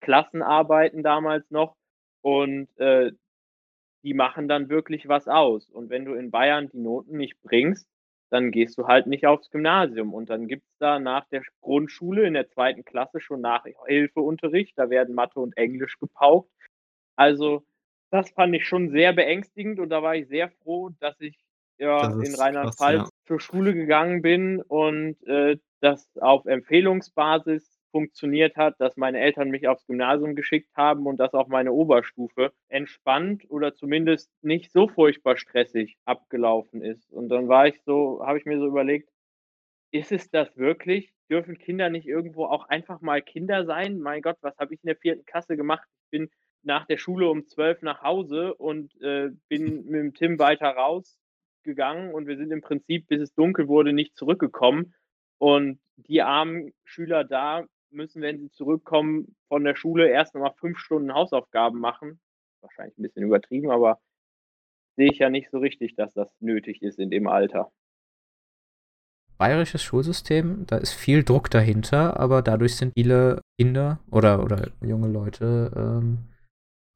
Klassenarbeiten 0.00 1.02
damals 1.02 1.50
noch 1.50 1.76
und, 2.22 2.68
äh, 2.78 3.12
die 4.04 4.14
machen 4.14 4.48
dann 4.48 4.68
wirklich 4.68 5.08
was 5.08 5.28
aus. 5.28 5.68
Und 5.70 5.90
wenn 5.90 6.04
du 6.04 6.14
in 6.14 6.30
Bayern 6.30 6.68
die 6.68 6.78
Noten 6.78 7.16
nicht 7.16 7.40
bringst, 7.42 7.88
dann 8.30 8.50
gehst 8.52 8.78
du 8.78 8.86
halt 8.88 9.06
nicht 9.06 9.26
aufs 9.26 9.50
Gymnasium. 9.50 10.14
Und 10.14 10.30
dann 10.30 10.48
gibt's 10.48 10.76
da 10.78 10.98
nach 11.00 11.26
der 11.28 11.42
Sch 11.44 11.50
Grundschule 11.62 12.26
in 12.26 12.34
der 12.34 12.48
2. 12.48 12.84
Klasse 12.84 13.20
schon 13.20 13.40
Nachhilfeunterricht, 13.42 14.78
da 14.78 14.90
werden 14.90 15.14
Mathe 15.14 15.40
und 15.40 15.56
Englisch 15.56 15.98
gepaukt. 15.98 16.50
Also, 17.16 17.64
das 18.12 18.30
fand 18.30 18.54
ich 18.56 18.66
schon 18.66 18.90
sehr 18.90 19.12
beängstigend 19.14 19.80
und 19.80 19.90
da 19.90 20.02
war 20.02 20.16
ich 20.16 20.28
sehr 20.28 20.50
froh, 20.50 20.90
dass 21.00 21.20
ich, 21.20 21.38
ja, 21.78 22.08
Das 22.08 22.14
in 22.14 22.34
krass, 22.34 22.84
ja. 22.90 23.06
Rheinland-Pfalz 23.06 23.10
zur 23.26 23.40
Schule 23.40 23.74
gegangen 23.74 24.22
bin 24.22 24.62
und, 24.62 25.22
äh, 25.26 25.58
das 25.80 26.08
auf 26.18 26.46
Empfehlungsbasis 26.46 27.75
funktioniert 27.96 28.56
hat, 28.56 28.80
dass 28.80 28.96
meine 28.98 29.20
Eltern 29.20 29.50
mich 29.50 29.68
aufs 29.68 29.86
Gymnasium 29.86 30.34
geschickt 30.36 30.70
haben 30.76 31.06
und 31.06 31.16
dass 31.18 31.34
auch 31.34 31.48
meine 31.48 31.72
Oberstufe 31.72 32.52
entspannt 32.68 33.44
oder 33.50 33.74
zumindest 33.74 34.30
nicht 34.42 34.70
so 34.72 34.88
furchtbar 34.88 35.36
stressig 35.38 35.96
abgelaufen 36.04 36.82
ist. 36.82 37.10
Und 37.12 37.30
dann 37.30 37.48
war 37.48 37.68
ich 37.68 37.80
so 37.82 38.22
habe 38.26 38.38
ich 38.38 38.44
mir 38.44 38.58
so 38.58 38.66
überlegt: 38.66 39.08
„Ist 39.92 40.12
es 40.12 40.30
das 40.30 40.56
wirklich? 40.56 41.12
Dürfen 41.30 41.58
Kinder 41.58 41.90
nicht 41.90 42.06
irgendwo 42.06 42.44
auch 42.46 42.68
einfach 42.68 43.00
mal 43.00 43.22
Kinder 43.22 43.64
sein?“ 43.66 44.00
Mein 44.00 44.22
Gott, 44.22 44.38
was 44.42 44.56
habe 44.58 44.74
ich 44.74 44.80
in 44.84 44.88
der 44.88 44.96
4. 44.96 45.24
Klasse 45.24 45.56
gemacht? 45.56 45.88
Ich 46.04 46.10
bin 46.10 46.30
nach 46.62 46.86
der 46.86 46.98
Schule 46.98 47.28
um 47.30 47.46
12 47.46 47.82
nach 47.82 48.02
Hause 48.02 48.54
und, 48.54 49.00
äh, 49.02 49.30
bin 49.48 49.84
mit 49.86 50.00
dem 50.00 50.14
Tim 50.14 50.38
weiter 50.38 50.68
rausgegangen 50.70 52.12
und 52.14 52.28
wir 52.28 52.36
sind 52.36 52.52
im 52.52 52.62
Prinzip, 52.62 53.08
bis 53.08 53.20
es 53.22 53.34
dunkel 53.34 53.68
wurde, 53.68 53.92
nicht 53.92 54.16
zurückgekommen. 54.16 54.94
Und 55.38 55.80
die 55.96 56.22
armen 56.22 56.72
Schüler 56.84 57.24
da 57.24 57.64
müssen, 57.90 58.22
wenn 58.22 58.38
sie 58.40 58.50
zurückkommen 58.50 59.36
von 59.48 59.64
der 59.64 59.76
Schule, 59.76 60.08
erst 60.08 60.34
noch 60.34 60.42
mal 60.42 60.52
5 60.58 60.78
Stunden 60.78 61.14
Hausaufgaben 61.14 61.80
machen. 61.80 62.20
Wahrscheinlich 62.62 62.98
'n 62.98 63.02
bisschen 63.02 63.22
übertrieben, 63.24 63.70
aber 63.70 64.00
sehe 64.96 65.10
ich 65.12 65.18
ja 65.18 65.30
nicht 65.30 65.50
so 65.50 65.58
richtig, 65.58 65.94
dass 65.96 66.14
das 66.14 66.30
nötig 66.40 66.82
ist 66.82 66.98
in 66.98 67.10
dem 67.10 67.28
Alter. 67.28 67.70
Bayerisches 69.40 69.82
Schulsystem, 69.82 70.64
da 70.66 70.78
ist 70.78 70.92
viel 70.94 71.22
Druck 71.22 71.50
dahinter, 71.50 72.18
aber 72.18 72.40
dadurch 72.40 72.76
sind 72.76 72.94
viele 72.96 73.42
Kinder 73.58 74.00
oder 74.10 74.42
oder 74.42 74.70
junge 74.80 75.08
Leute, 75.08 75.70
ähm, 75.76 76.24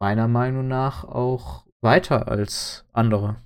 meiner 0.00 0.28
Meinung 0.28 0.68
nach 0.68 1.04
auch 1.04 1.66
weiter 1.82 2.28
als 2.28 2.86
andere. 2.92 3.36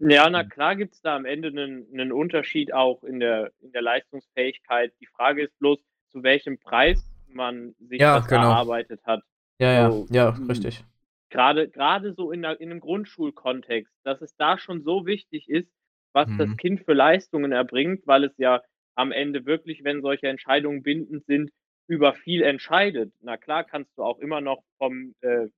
Ja, 0.00 0.30
na 0.30 0.44
klar 0.44 0.76
gibt's 0.76 1.00
da 1.02 1.16
am 1.16 1.24
Ende 1.24 1.50
'nen 1.50 1.88
'nen 1.90 2.12
Unterschied 2.12 2.72
auch 2.72 3.02
in 3.02 3.18
der 3.18 3.50
in 3.60 3.72
der 3.72 3.82
Leistungsfähigkeit. 3.82 4.92
Die 5.00 5.06
Frage 5.06 5.42
ist 5.42 5.58
bloß, 5.58 5.80
zu 6.10 6.22
welchem 6.22 6.58
Preis 6.60 7.10
man 7.26 7.74
sich 7.80 8.06
Ja, 8.06 8.12
das 8.12 8.28
genau. 8.28 8.28
erarbeitet 8.30 9.00
hat. 9.04 9.22
Ja, 9.60 9.72
ja, 9.72 9.90
So, 9.90 10.08
ja, 10.10 10.36
hm, 10.36 10.48
richtig. 10.48 10.84
grade 11.30 11.68
grade 11.68 12.14
so 12.14 12.30
in 12.32 12.40
'ner 12.42 12.60
in 12.60 12.68
'nem 12.70 12.80
Grundschulkontext, 12.80 13.92
dass 14.04 14.22
es 14.22 14.36
da 14.36 14.58
schon 14.58 14.82
so 14.84 15.06
wichtig 15.06 15.48
ist, 15.48 15.70
was 16.12 16.34
das 16.36 16.48
Mhm. 16.48 16.58
Kind 16.58 16.80
für 16.84 16.94
Leistungen 16.94 17.52
erbringt, 17.52 18.06
weil 18.06 18.24
es 18.24 18.36
ja 18.38 18.62
am 18.96 19.12
Ende 19.12 19.46
wirklich, 19.46 19.84
wenn 19.84 20.02
solche 20.02 20.28
Entscheidungen 20.28 20.82
bindend 20.82 21.26
sind, 21.26 21.50
über 21.88 22.14
viel 22.14 22.42
entscheidet. 22.42 23.12
Na 23.20 23.36
klar 23.36 23.64
kannst 23.64 23.96
du 23.98 24.04
auch 24.04 24.18
immer 24.20 24.40
noch 24.40 24.62
vom 24.78 25.14
äh, 25.22 25.48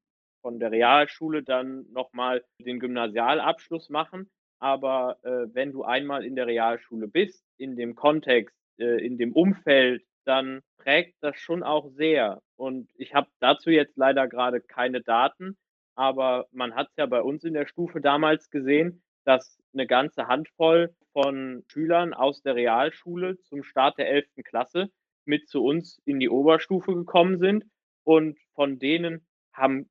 von 0.42 0.58
der 0.60 0.70
Realschule 0.72 1.42
dann 1.42 1.86
noch 1.92 2.12
mal 2.12 2.44
den 2.60 2.80
Gymnasialabschluss 2.80 3.90
machen, 3.90 4.30
aber, 4.60 5.18
äh, 5.22 5.46
wenn 5.54 5.72
du 5.72 5.84
einmal 5.84 6.24
in 6.24 6.36
der 6.36 6.46
Realschule 6.46 7.08
bist, 7.08 7.44
in 7.58 7.76
dem 7.76 7.94
Kontext, 7.94 8.56
äh, 8.78 9.04
in 9.04 9.18
dem 9.18 9.32
Umfeld, 9.32 10.02
dann 10.26 10.60
prägt 10.78 11.16
das 11.22 11.36
schon 11.38 11.62
auch 11.62 11.88
sehr. 11.90 12.40
Und 12.56 12.90
ich 12.96 13.14
habe 13.14 13.28
dazu 13.40 13.70
jetzt 13.70 13.96
leider 13.96 14.28
grade 14.28 14.60
keine 14.60 15.00
Daten, 15.02 15.56
aber 15.96 16.46
man 16.52 16.74
hat's 16.74 16.94
ja 16.96 17.06
bei 17.06 17.22
uns 17.22 17.44
in 17.44 17.54
der 17.54 17.66
Stufe 17.66 18.00
damals 18.00 18.50
gesehen, 18.50 19.02
dass 19.24 19.58
'ne 19.72 19.86
ganze 19.86 20.26
Handvoll 20.28 20.94
von 21.12 21.64
Schülern 21.68 22.14
aus 22.14 22.42
der 22.42 22.54
Realschule 22.54 23.38
zum 23.42 23.62
Start 23.64 23.98
der 23.98 24.08
11. 24.10 24.42
Klasse 24.44 24.90
mit 25.26 25.48
zu 25.48 25.64
uns 25.64 26.00
in 26.04 26.20
die 26.20 26.28
Oberstufe 26.30 26.94
gekommen 26.94 27.38
sind 27.38 27.64
und 28.04 28.38
von 28.54 28.78
denen 28.78 29.26
haben 29.52 29.88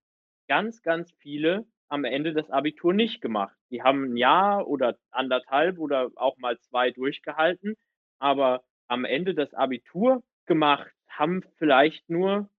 ganz, 0.50 0.84
ganz 0.84 1.14
viele 1.20 1.66
am 1.90 2.06
Ende 2.06 2.34
das 2.34 2.52
Abitur 2.52 2.94
nicht 2.94 3.22
gemacht. 3.22 3.56
Die 3.72 3.84
haben 3.84 4.06
'n 4.14 4.18
Jahr 4.18 4.68
oder 4.68 4.98
1 5.12 5.42
1/2 5.42 5.80
oder 5.80 6.12
auch 6.18 6.38
mal 6.40 6.60
2 6.60 6.92
durchgehalten, 6.92 7.76
aber 8.20 8.64
am 8.90 9.06
Ende 9.06 9.36
das 9.36 9.54
Abitur 9.56 10.24
gemacht 10.48 10.92
haben 11.10 11.44
vielleicht 11.58 12.10
nur 12.10 12.50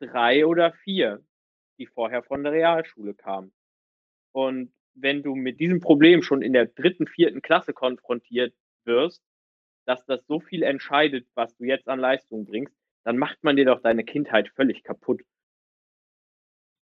3 0.00 0.46
oder 0.46 0.72
4, 0.72 1.22
die 1.78 1.86
vorher 1.86 2.22
von 2.24 2.44
der 2.44 2.52
Realschule 2.52 3.14
kamen. 3.14 3.52
Und 4.32 4.72
wenn 4.94 5.22
du 5.24 5.34
mit 5.36 5.60
diesem 5.60 5.80
Problem 5.80 6.22
schon 6.22 6.42
in 6.42 6.52
der 6.54 6.66
3., 6.66 7.08
4. 7.08 7.42
Klasse 7.42 7.72
konfrontiert 7.74 8.54
wirst, 8.86 9.22
dass 9.86 10.06
das 10.06 10.26
so 10.28 10.40
viel 10.40 10.62
entscheidet, 10.64 11.28
was 11.34 11.56
du 11.56 11.64
jetzt 11.64 11.88
an 11.88 12.00
Leistung 12.00 12.46
bringst, 12.46 12.74
dann 13.04 13.18
macht 13.18 13.42
man 13.44 13.56
dir 13.56 13.66
doch 13.66 13.82
deine 13.82 14.04
Kindheit 14.04 14.50
völlig 14.50 14.84
kaputt. 14.84 15.22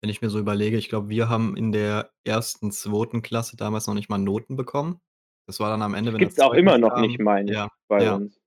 Wenn 0.04 0.10
ich 0.10 0.20
mir 0.20 0.28
so 0.28 0.38
überlege, 0.38 0.76
ich 0.76 0.90
glaube, 0.90 1.08
wir 1.08 1.30
haben 1.30 1.56
in 1.56 1.72
der 1.72 2.10
1., 2.28 2.60
2. 2.60 3.22
Klasse 3.22 3.56
damals 3.56 3.86
noch 3.86 3.94
nicht 3.94 4.10
mal 4.10 4.18
Noten 4.18 4.54
bekommen. 4.54 5.00
Das 5.46 5.60
war 5.60 5.70
dann 5.70 5.80
am 5.80 5.94
Ende, 5.94 6.12
wenn 6.12 6.18
das 6.20 6.34
Gibt's 6.34 6.40
auch 6.42 6.52
immer 6.52 6.76
noch 6.76 6.98
nicht, 7.00 7.16
kam 7.16 7.24
meine 7.24 7.50
ich, 7.50 7.56
ja, 7.56 7.70
bei 7.88 8.04
ja. 8.04 8.16
uns. 8.16 8.38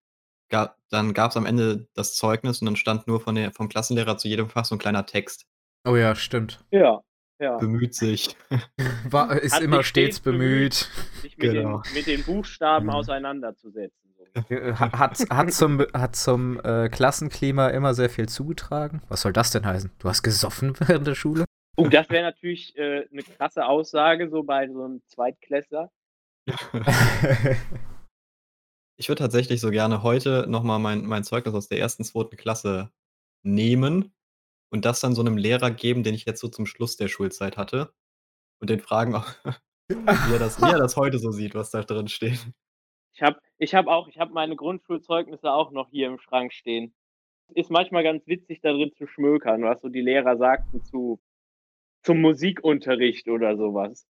Ga 0.52 0.76
dann 0.92 1.16
gab's 1.16 1.36
am 1.36 1.48
Ende 1.48 1.88
das 1.96 2.14
Zeugnis 2.14 2.62
und 2.62 2.68
dann 2.68 2.76
stand 2.76 3.08
nur 3.08 3.20
von 3.20 3.34
der 3.34 3.52
vom 3.54 3.70
Klassenlehrer 3.70 4.20
zu 4.20 4.28
jedem 4.28 4.50
Fach 4.50 4.66
so 4.66 4.76
'n 4.76 4.78
kleiner 4.78 5.08
Text. 5.08 5.48
Oh 5.84 5.96
ja, 5.96 6.14
stimmt. 6.14 6.64
Ja, 6.70 7.02
ja. 7.40 7.58
Bemüht 7.58 7.96
sich. 7.96 8.38
War 9.10 9.32
ist 9.42 9.56
Hat 9.56 9.64
immer 9.64 9.78
sich 9.78 9.88
stets 9.88 10.18
stets 10.18 10.20
bemüht, 10.20 10.40
bemüht. 10.44 11.22
sich 11.24 11.38
mit 11.40 11.54
Genau. 11.54 11.82
den 11.82 11.94
mit 11.96 12.06
den 12.06 12.24
Buchstaben 12.24 12.86
Mhm. 12.86 12.92
auseinanderzusetzen. 12.92 14.08
Äh, 14.50 14.74
ha 14.74 14.92
hat 14.92 15.18
hat 15.32 15.52
zum 15.52 15.84
hat 15.96 16.16
zum, 16.16 16.60
äh, 16.60 16.90
Klassenklima 16.90 17.70
immer 17.70 17.96
sehr 17.96 18.10
viel 18.12 18.30
zugetragen. 18.30 19.02
Was 19.10 19.22
soll 19.22 19.34
das 19.34 19.50
denn 19.50 19.66
heißen? 19.66 19.90
Du 19.98 20.08
hast 20.10 20.22
gesoffen 20.22 20.76
während 20.88 21.08
der 21.08 21.16
Schule? 21.16 21.47
Oh, 21.80 21.88
das 21.90 22.10
wäre 22.10 22.24
natürlich, 22.24 22.76
äh, 22.76 23.06
'ne 23.12 23.22
krasse 23.22 23.68
Aussage 23.68 24.30
so 24.30 24.42
bei 24.42 24.68
so 24.68 24.88
'nem 24.88 25.04
Zweitklässler. 25.06 25.92
Ich 29.00 29.10
würde 29.10 29.20
tatsächlich 29.22 29.62
so 29.62 29.70
gerne 29.70 30.02
heute 30.02 30.48
noch 30.50 30.64
mal 30.64 30.80
mein 30.80 31.06
mein 31.06 31.24
Zeugnis 31.24 31.54
aus 31.54 31.68
der 31.68 31.78
1., 31.78 32.04
2. 32.04 32.36
Klasse 32.36 32.92
nehmen 33.44 34.12
und 34.72 34.86
das 34.86 35.02
dann 35.02 35.16
so 35.16 35.24
'nem 35.24 35.38
Lehrer 35.38 35.72
geben, 35.72 36.04
den 36.04 36.16
ich 36.16 36.26
jetzt 36.26 36.42
so 36.42 36.48
zum 36.50 36.66
Schluss 36.68 36.98
der 36.98 37.08
Schulzeit 37.10 37.58
hatte 37.58 37.94
und 38.62 38.70
den 38.72 38.80
fragen, 38.82 39.14
Wie 40.24 40.34
er 40.34 40.40
das 40.40 40.60
wie 40.62 40.72
er 40.72 40.80
das 40.80 40.98
heute 40.98 41.20
so 41.20 41.32
sieht, 41.32 41.56
was 41.56 41.72
da 41.72 41.84
drin 41.84 42.08
steht. 42.10 42.40
Ich 43.16 43.22
habe 43.22 43.40
ich 43.58 43.74
habe 43.74 43.90
auch 43.92 44.08
ich 44.08 44.20
habe 44.20 44.34
meine 44.34 44.56
Grundschulzeugnisse 44.56 45.52
auch 45.52 45.72
noch 45.72 45.90
hier 45.90 46.08
im 46.08 46.20
Schrank 46.20 46.54
stehen. 46.54 46.94
Ist 47.56 47.72
manchmal 47.72 48.04
ganz 48.04 48.28
witzig, 48.28 48.62
da 48.62 48.72
drin 48.74 48.92
zu 48.98 49.08
schmökern, 49.08 49.64
was 49.64 49.82
so 49.82 49.90
die 49.90 50.02
Lehrer 50.02 50.38
sagten 50.38 50.84
zu 50.84 51.20
zum 52.04 52.22
Musikunterricht 52.22 53.28
oder 53.30 53.58
so 53.58 53.74
was. 53.74 54.08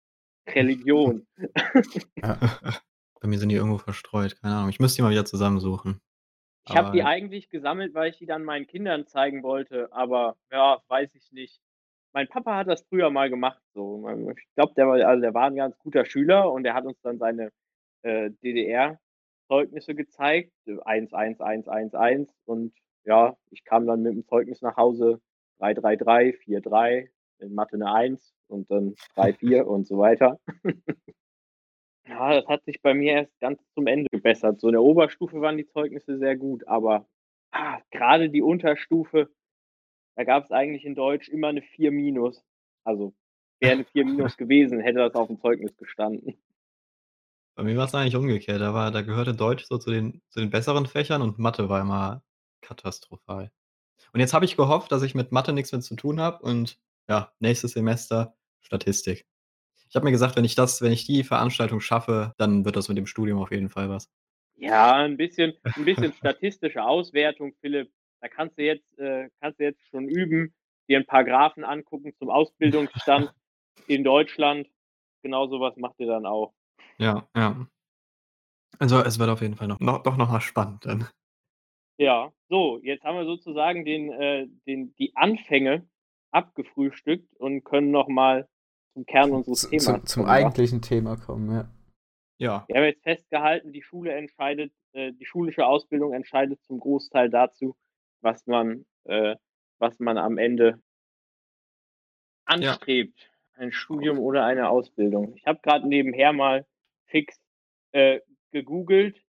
Religion. 0.49 1.27
Ja. 2.23 2.39
Bei 3.19 3.27
mir 3.27 3.39
sind 3.39 3.49
die 3.49 3.55
irgendwo 3.55 3.77
verstreut, 3.77 4.39
keine 4.41 4.55
Ahnung. 4.55 4.69
Ich 4.69 4.79
müsste 4.79 4.97
die 4.97 5.01
mal 5.03 5.11
wieder 5.11 5.25
zusammensuchen. 5.25 6.01
Ich 6.69 6.75
habe 6.75 6.89
die 6.91 7.03
eigentlich 7.03 7.49
gesammelt, 7.49 7.93
weil 7.93 8.09
ich 8.09 8.17
die 8.17 8.25
dann 8.25 8.43
meinen 8.43 8.67
Kindern 8.67 9.07
zeigen 9.07 9.41
wollte, 9.41 9.87
aber 9.93 10.35
ja, 10.51 10.81
weiß 10.89 11.15
ich 11.15 11.31
nicht. 11.31 11.61
Mein 12.13 12.27
Papa 12.27 12.57
hat 12.57 12.67
das 12.67 12.83
früher 12.89 13.09
mal 13.09 13.29
gemacht 13.29 13.61
so. 13.73 14.05
Ich 14.37 14.45
glaube, 14.55 14.73
der 14.75 14.87
war 14.87 14.95
also 15.07 15.21
der 15.21 15.33
war 15.33 15.47
'n 15.49 15.55
ganz 15.55 15.77
guter 15.79 16.03
Schüler 16.05 16.51
und 16.51 16.63
der 16.63 16.73
hat 16.73 16.85
uns 16.85 16.99
dann 17.01 17.19
seine, 17.19 17.51
äh, 18.03 18.31
DDR-Zeugnisse 18.43 19.95
gezeigt, 19.95 20.51
äh, 20.67 20.77
1, 20.83 21.13
1, 21.13 21.39
1, 21.41 21.67
1, 21.69 21.95
1 21.95 22.33
und 22.45 22.73
ja, 23.05 23.37
ich 23.51 23.63
kam 23.63 23.87
dann 23.87 24.03
mit'm 24.03 24.25
Zeugnis 24.27 24.61
nach 24.61 24.75
Hause, 24.77 25.21
3, 25.59 25.73
3, 25.73 25.95
3, 25.95 26.33
4, 26.33 26.59
3, 26.61 27.09
in 27.41 27.53
Mathe 27.55 27.77
'ne 27.77 27.91
1 27.93 28.33
und 28.47 28.69
dann 28.71 28.95
3, 29.15 29.33
4 29.33 29.67
und 29.67 29.87
so 29.87 29.97
weiter. 29.99 30.39
Ja, 32.07 32.33
das 32.35 32.47
hat 32.47 32.63
sich 32.65 32.81
bei 32.81 32.93
mir 32.93 33.13
erst 33.13 33.39
ganz 33.39 33.61
zum 33.73 33.87
Ende 33.87 34.07
gebessert. 34.11 34.59
So 34.61 34.67
in 34.67 34.73
der 34.73 34.81
Oberstufe 34.83 35.41
waren 35.41 35.57
die 35.57 35.67
Zeugnisse 35.67 36.17
sehr 36.17 36.37
gut, 36.37 36.67
aber, 36.67 37.07
ah, 37.51 37.79
grade 37.91 38.29
die 38.29 38.41
Unterstufe, 38.41 39.29
da 40.17 40.23
gab's 40.25 40.51
eigentlich 40.51 40.85
in 40.85 40.95
Deutsch 40.95 41.29
immer 41.29 41.53
'ne 41.53 41.61
4 41.63 41.91
minus. 41.91 42.43
Also, 42.85 43.13
wäre 43.61 43.77
'ne 43.77 43.85
4 43.85 44.05
minus 44.05 44.37
gewesen, 44.37 44.81
hätte 44.81 44.99
das 44.99 45.15
auf'm 45.15 45.39
Zeugnis 45.41 45.77
gestanden. 45.77 46.37
Bei 47.57 47.63
mir 47.63 47.75
war's 47.75 47.95
eigentlich 47.95 48.15
umgekehrt. 48.15 48.61
Da 48.61 48.75
war 48.75 48.91
da 48.91 49.01
gehörte 49.01 49.33
Deutsch 49.33 49.65
so 49.65 49.79
zu 49.79 49.89
den 49.89 50.21
zu 50.29 50.39
den 50.39 50.51
besseren 50.51 50.85
Fächern 50.85 51.23
und 51.23 51.39
Mathe 51.39 51.69
war 51.69 51.81
immer 51.81 52.21
katastrophal. 52.61 53.51
Und 54.13 54.19
jetzt 54.21 54.33
habe 54.33 54.45
ich 54.45 54.57
gehofft, 54.57 54.91
dass 54.91 55.03
ich 55.03 55.15
mit 55.15 55.31
Mathe 55.31 55.53
nix 55.53 55.71
mehr 55.71 55.81
zu 55.81 55.95
tun 55.95 56.21
habe 56.21 56.43
und 56.43 56.79
ja, 57.09 57.31
nächstes 57.39 57.71
Semester 57.73 58.35
Statistik. 58.61 59.25
Ich 59.89 59.95
habe 59.95 60.05
mir 60.05 60.11
gesagt, 60.11 60.35
wenn 60.37 60.45
ich 60.45 60.55
das 60.55 60.81
wenn 60.81 60.91
ich 60.93 61.05
die 61.05 61.23
Veranstaltung 61.23 61.81
schaffe, 61.81 62.33
dann 62.37 62.65
wird 62.65 62.75
das 62.77 62.89
mit 62.89 62.97
dem 62.97 63.07
Studium 63.07 63.39
auf 63.39 63.51
jeden 63.51 63.69
Fall 63.69 63.89
was. 63.89 64.09
Ja, 64.55 65.05
'n 65.05 65.17
bisschen 65.17 65.53
'n 65.75 65.85
bisschen 65.85 66.13
statistische 66.13 66.83
Auswertung, 66.83 67.53
Philipp. 67.61 67.91
Da 68.21 68.27
kannst 68.27 68.57
du 68.57 68.63
jetzt 68.63 68.97
äh, 68.97 69.29
kannst 69.39 69.59
du 69.59 69.63
jetzt 69.63 69.85
schon 69.89 70.07
üben, 70.07 70.53
dir 70.89 70.97
'n 70.97 71.05
paar 71.05 71.23
Graphen 71.23 71.63
angucken 71.63 72.13
zum 72.17 72.29
Ausbildungsstand 72.29 73.31
in 73.87 74.03
Deutschland. 74.03 74.67
Genau 75.23 75.47
so 75.47 75.59
was 75.59 75.75
macht 75.77 75.95
ihr 75.99 76.07
dann 76.07 76.25
auch. 76.25 76.53
Ja, 76.97 77.27
ja. 77.35 77.67
Also, 78.79 79.03
es 79.03 79.19
wird 79.19 79.29
auf 79.29 79.41
jeden 79.41 79.55
Fall 79.55 79.67
noch 79.67 79.79
noch 79.79 80.01
doch 80.03 80.17
noch 80.17 80.31
mal 80.31 80.41
spannend 80.41 80.85
dann. 80.85 81.07
Ja, 81.99 82.31
so, 82.49 82.79
jetzt 82.83 83.03
haben 83.03 83.17
wir 83.17 83.25
sozusagen 83.25 83.83
den 83.85 84.11
äh, 84.11 84.47
den 84.67 84.93
die 84.95 85.15
Anfänge 85.15 85.87
abgefrühstückt 86.37 87.33
und 87.35 87.63
können 87.63 87.91
noch 87.91 88.07
mal 88.07 88.47
zum 88.93 89.05
Kern 89.05 89.31
unseres 89.31 89.69
Themas 89.69 89.85
zum 89.85 90.05
zum 90.05 90.23
kommen, 90.23 90.35
eigentlichen 90.35 90.81
Thema 90.81 91.17
kommen, 91.17 91.51
ja. 91.51 91.69
Ja. 92.39 92.65
Wir 92.67 92.75
haben 92.77 92.85
jetzt 92.85 93.03
festgehalten, 93.03 93.73
die 93.73 93.81
Schule 93.81 94.13
entscheidet 94.13 94.71
äh, 94.93 95.11
die 95.13 95.25
schulische 95.25 95.65
Ausbildung 95.65 96.13
entscheidet 96.13 96.61
zum 96.63 96.79
Großteil 96.79 97.29
dazu, 97.29 97.75
was 98.21 98.45
man 98.45 98.85
äh, 99.05 99.35
was 99.79 99.99
man 99.99 100.17
am 100.17 100.37
Ende 100.37 100.79
Ja. 102.49 102.71
anstrebt, 102.71 103.31
ein 103.55 103.71
Studium 103.71 104.19
oder 104.19 104.45
eine 104.45 104.69
Ausbildung. 104.69 105.35
Ich 105.35 105.45
habe 105.45 105.59
grad 105.61 105.83
nebenher 105.83 106.31
mal 106.33 106.65
fix, 107.07 107.39
äh, 107.91 108.19
gegoogelt 108.51 109.21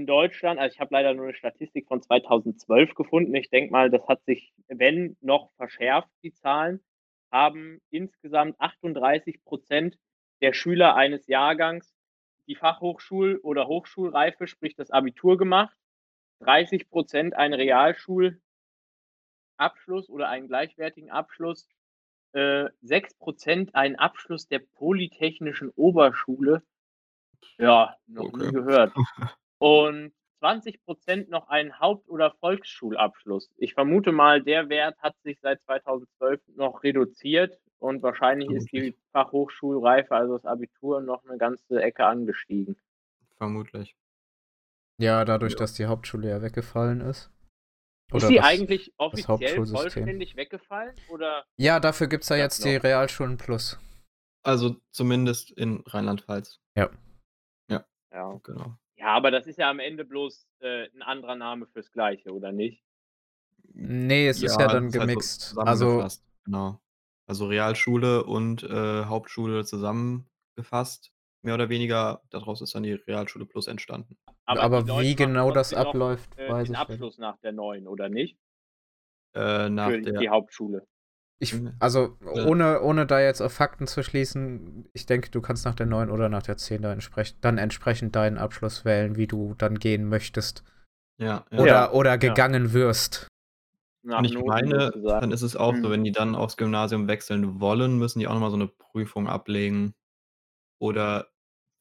in 0.00 0.06
Deutschland. 0.06 0.60
Also, 0.60 0.74
ich 0.74 0.80
habe 0.80 0.94
leider 0.94 1.14
nur 1.14 1.26
'ne 1.26 1.34
Statistik 1.34 1.88
von 1.88 2.02
2012 2.02 2.94
gefunden. 2.94 3.34
Ich 3.34 3.50
denke 3.50 3.72
mal, 3.72 3.90
das 3.90 4.06
hat 4.08 4.24
sich, 4.24 4.52
wenn, 4.68 5.16
noch 5.20 5.52
verschärft, 5.56 6.08
die 6.22 6.32
Zahlen. 6.34 6.80
Haben 7.32 7.80
insgesamt 7.90 8.58
38 8.60 9.44
% 9.44 9.98
der 10.42 10.52
Schüler 10.54 10.94
eines 10.96 11.26
Jahrgangs 11.26 11.94
die 12.48 12.54
Fachhochschul 12.56 13.38
oder 13.42 13.66
Hochschulreife, 13.68 14.46
sprich 14.48 14.74
das 14.76 14.90
Abitur 14.90 15.36
gemacht, 15.38 15.76
30 16.40 16.88
% 16.90 17.36
einen 17.36 17.54
Realschulabschluss 17.54 18.40
oder 20.10 20.28
einen 20.30 20.48
gleichwertigen 20.48 21.10
Abschluss, 21.10 21.68
äh, 22.34 22.66
6 22.82 23.14
% 23.14 23.74
einen 23.76 23.96
Abschluss 23.96 24.48
der 24.48 24.60
Polytechnischen 24.60 25.70
Oberschule. 25.76 26.62
Ja, 27.58 27.96
noch 28.08 28.32
nie 28.32 28.50
Okay. 28.50 28.52
gehört. 28.52 28.94
Und 29.60 30.12
20 30.40 30.80
% 30.86 31.28
noch 31.30 31.48
einen 31.48 31.78
Haupt 31.80 32.08
oder 32.08 32.30
Volksschulabschluss. 32.40 33.50
Ich 33.56 33.74
vermute 33.74 34.12
mal, 34.12 34.42
der 34.42 34.68
Wert 34.68 34.96
hat 34.98 35.16
sich 35.24 35.38
seit 35.40 35.60
2012 35.64 36.40
noch 36.56 36.82
reduziert 36.84 37.58
und 37.80 38.02
wahrscheinlich 38.02 38.50
ist 38.50 38.70
die 38.72 38.94
Fachhochschulreife, 39.12 40.14
also 40.14 40.34
das 40.36 40.44
Abitur, 40.46 41.00
noch 41.00 41.24
'ne 41.24 41.38
ganze 41.38 41.82
Ecke 41.82 42.06
angestiegen. 42.06 42.76
Vermutlich. 43.38 43.94
Ja, 45.00 45.24
dadurch, 45.24 45.52
Ja. 45.52 45.58
dass 45.58 45.74
die 45.74 45.86
Hauptschule 45.86 46.28
ja 46.28 46.42
weggefallen 46.42 47.00
ist. 47.00 47.30
Ist 48.08 48.14
Oder 48.14 48.26
sie 48.28 48.36
das 48.36 48.44
eigentlich 48.46 48.86
das 48.86 48.94
offiziell 48.98 49.28
Hauptschulsystem. 49.28 49.80
vollständig 49.92 50.36
weggefallen 50.36 50.96
oder 51.08 51.44
Ja, 51.58 51.78
dafür 51.80 52.06
gibt's 52.08 52.28
ja 52.30 52.36
das 52.36 52.44
jetzt 52.58 52.64
die 52.64 52.76
noch? 52.76 52.82
Realschulen 52.84 53.36
Plus. 53.36 53.78
Also, 54.44 54.76
zumindest 54.92 55.50
in 55.52 55.82
Rheinland-Pfalz. 55.86 56.60
Ja. 56.76 56.90
Ja, 57.70 57.84
Ja. 58.12 58.40
genau. 58.44 58.76
Ja, 59.08 59.14
aber 59.14 59.30
das 59.30 59.46
ist 59.46 59.56
ja 59.58 59.70
am 59.70 59.78
Ende 59.78 60.04
bloß, 60.04 60.46
äh, 60.60 60.88
'n 60.92 61.00
anderer 61.02 61.34
Name 61.34 61.66
fürs 61.66 61.90
Gleiche, 61.92 62.30
oder 62.34 62.52
nicht? 62.52 62.80
Ne, 63.74 64.26
es 64.28 64.42
ist 64.42 64.56
Ja, 64.56 64.58
ja 64.58 64.68
das 64.68 64.80
dann 64.80 64.90
ist 64.90 64.98
halt 64.98 65.12
gemixt. 65.12 65.56
Also 65.64 66.08
zusammengefasst, 66.08 66.24
genau. 66.44 66.80
Also, 67.26 67.46
Realschule 67.46 68.24
und, 68.24 68.62
äh, 68.62 69.04
Hauptschule 69.04 69.64
zusammengefasst, 69.64 71.12
mehr 71.42 71.54
oder 71.54 71.68
weniger. 71.68 72.22
Daraus 72.30 72.62
ist 72.62 72.74
dann 72.74 72.82
die 72.84 72.92
Realschule 72.94 73.44
Plus 73.46 73.66
entstanden. 73.66 74.16
Aber 74.46 74.62
aber 74.62 74.86
wie 74.86 75.14
genau 75.14 75.50
das 75.50 75.72
trotzdem 75.72 75.80
noch, 75.82 75.98
abläuft, 76.00 76.36
äh, 76.36 76.54
weiß 76.54 76.68
den 76.68 76.74
ich 76.74 76.86
ja 76.88 76.96
nicht. 76.96 77.04
Abschluss 77.04 77.18
nach 77.18 77.38
der 77.40 77.52
9, 77.52 77.86
oder 77.86 78.08
nicht? 78.08 78.36
Äh, 79.34 79.68
nach 79.70 79.96
Für 79.96 80.00
der 80.04 80.12
die 80.12 80.28
Hauptschule. 80.28 80.86
Ich 81.42 81.54
Mhm. 81.54 81.78
also, 81.78 82.16
Ja. 82.32 82.50
ohne 82.50 82.80
ohne 82.82 83.06
da 83.06 83.20
jetzt 83.20 83.40
auf 83.40 83.52
Fakten 83.52 83.86
zu 83.86 84.02
schließen, 84.02 84.88
ich 84.92 85.06
denke, 85.06 85.30
du 85.30 85.40
kannst 85.40 85.64
nach 85.64 85.76
der 85.76 85.86
9 85.86 86.10
oder 86.10 86.28
nach 86.28 86.42
der 86.42 86.56
10 86.56 86.82
da 86.82 86.92
entsprech 86.92 87.36
dann 87.40 87.58
entsprechend 87.58 88.16
deinen 88.16 88.38
Abschluss 88.38 88.84
wählen, 88.84 89.14
wie 89.16 89.28
du 89.28 89.54
dann 89.56 89.78
gehen 89.78 90.08
möchtest. 90.08 90.64
Ja, 91.20 91.44
ja. 91.50 91.64
Oder 91.64 91.92
Ja, 91.92 91.94
oder 91.94 92.18
ja. 92.20 92.44
gegangen 92.44 92.72
wirst. 92.74 93.28
Nach 94.04 94.22
Und 94.22 94.26
ich 94.26 94.38
Noten 94.40 94.44
meine, 94.44 94.92
dann 95.20 95.32
ist 95.32 95.42
es 95.42 95.56
auch 95.56 95.76
so, 95.82 95.90
Mhm. 95.90 95.92
wenn 95.92 96.04
die 96.04 96.12
dann 96.12 96.34
aufs 96.36 96.56
Gymnasium 96.58 97.08
wechseln 97.08 97.60
wollen, 97.60 97.98
müssen 97.98 98.20
die 98.20 98.28
auch 98.28 98.34
noch 98.34 98.40
mal 98.40 98.50
so 98.50 98.56
'ne 98.58 98.68
Prüfung 98.68 99.28
ablegen 99.28 99.94
oder 100.80 101.28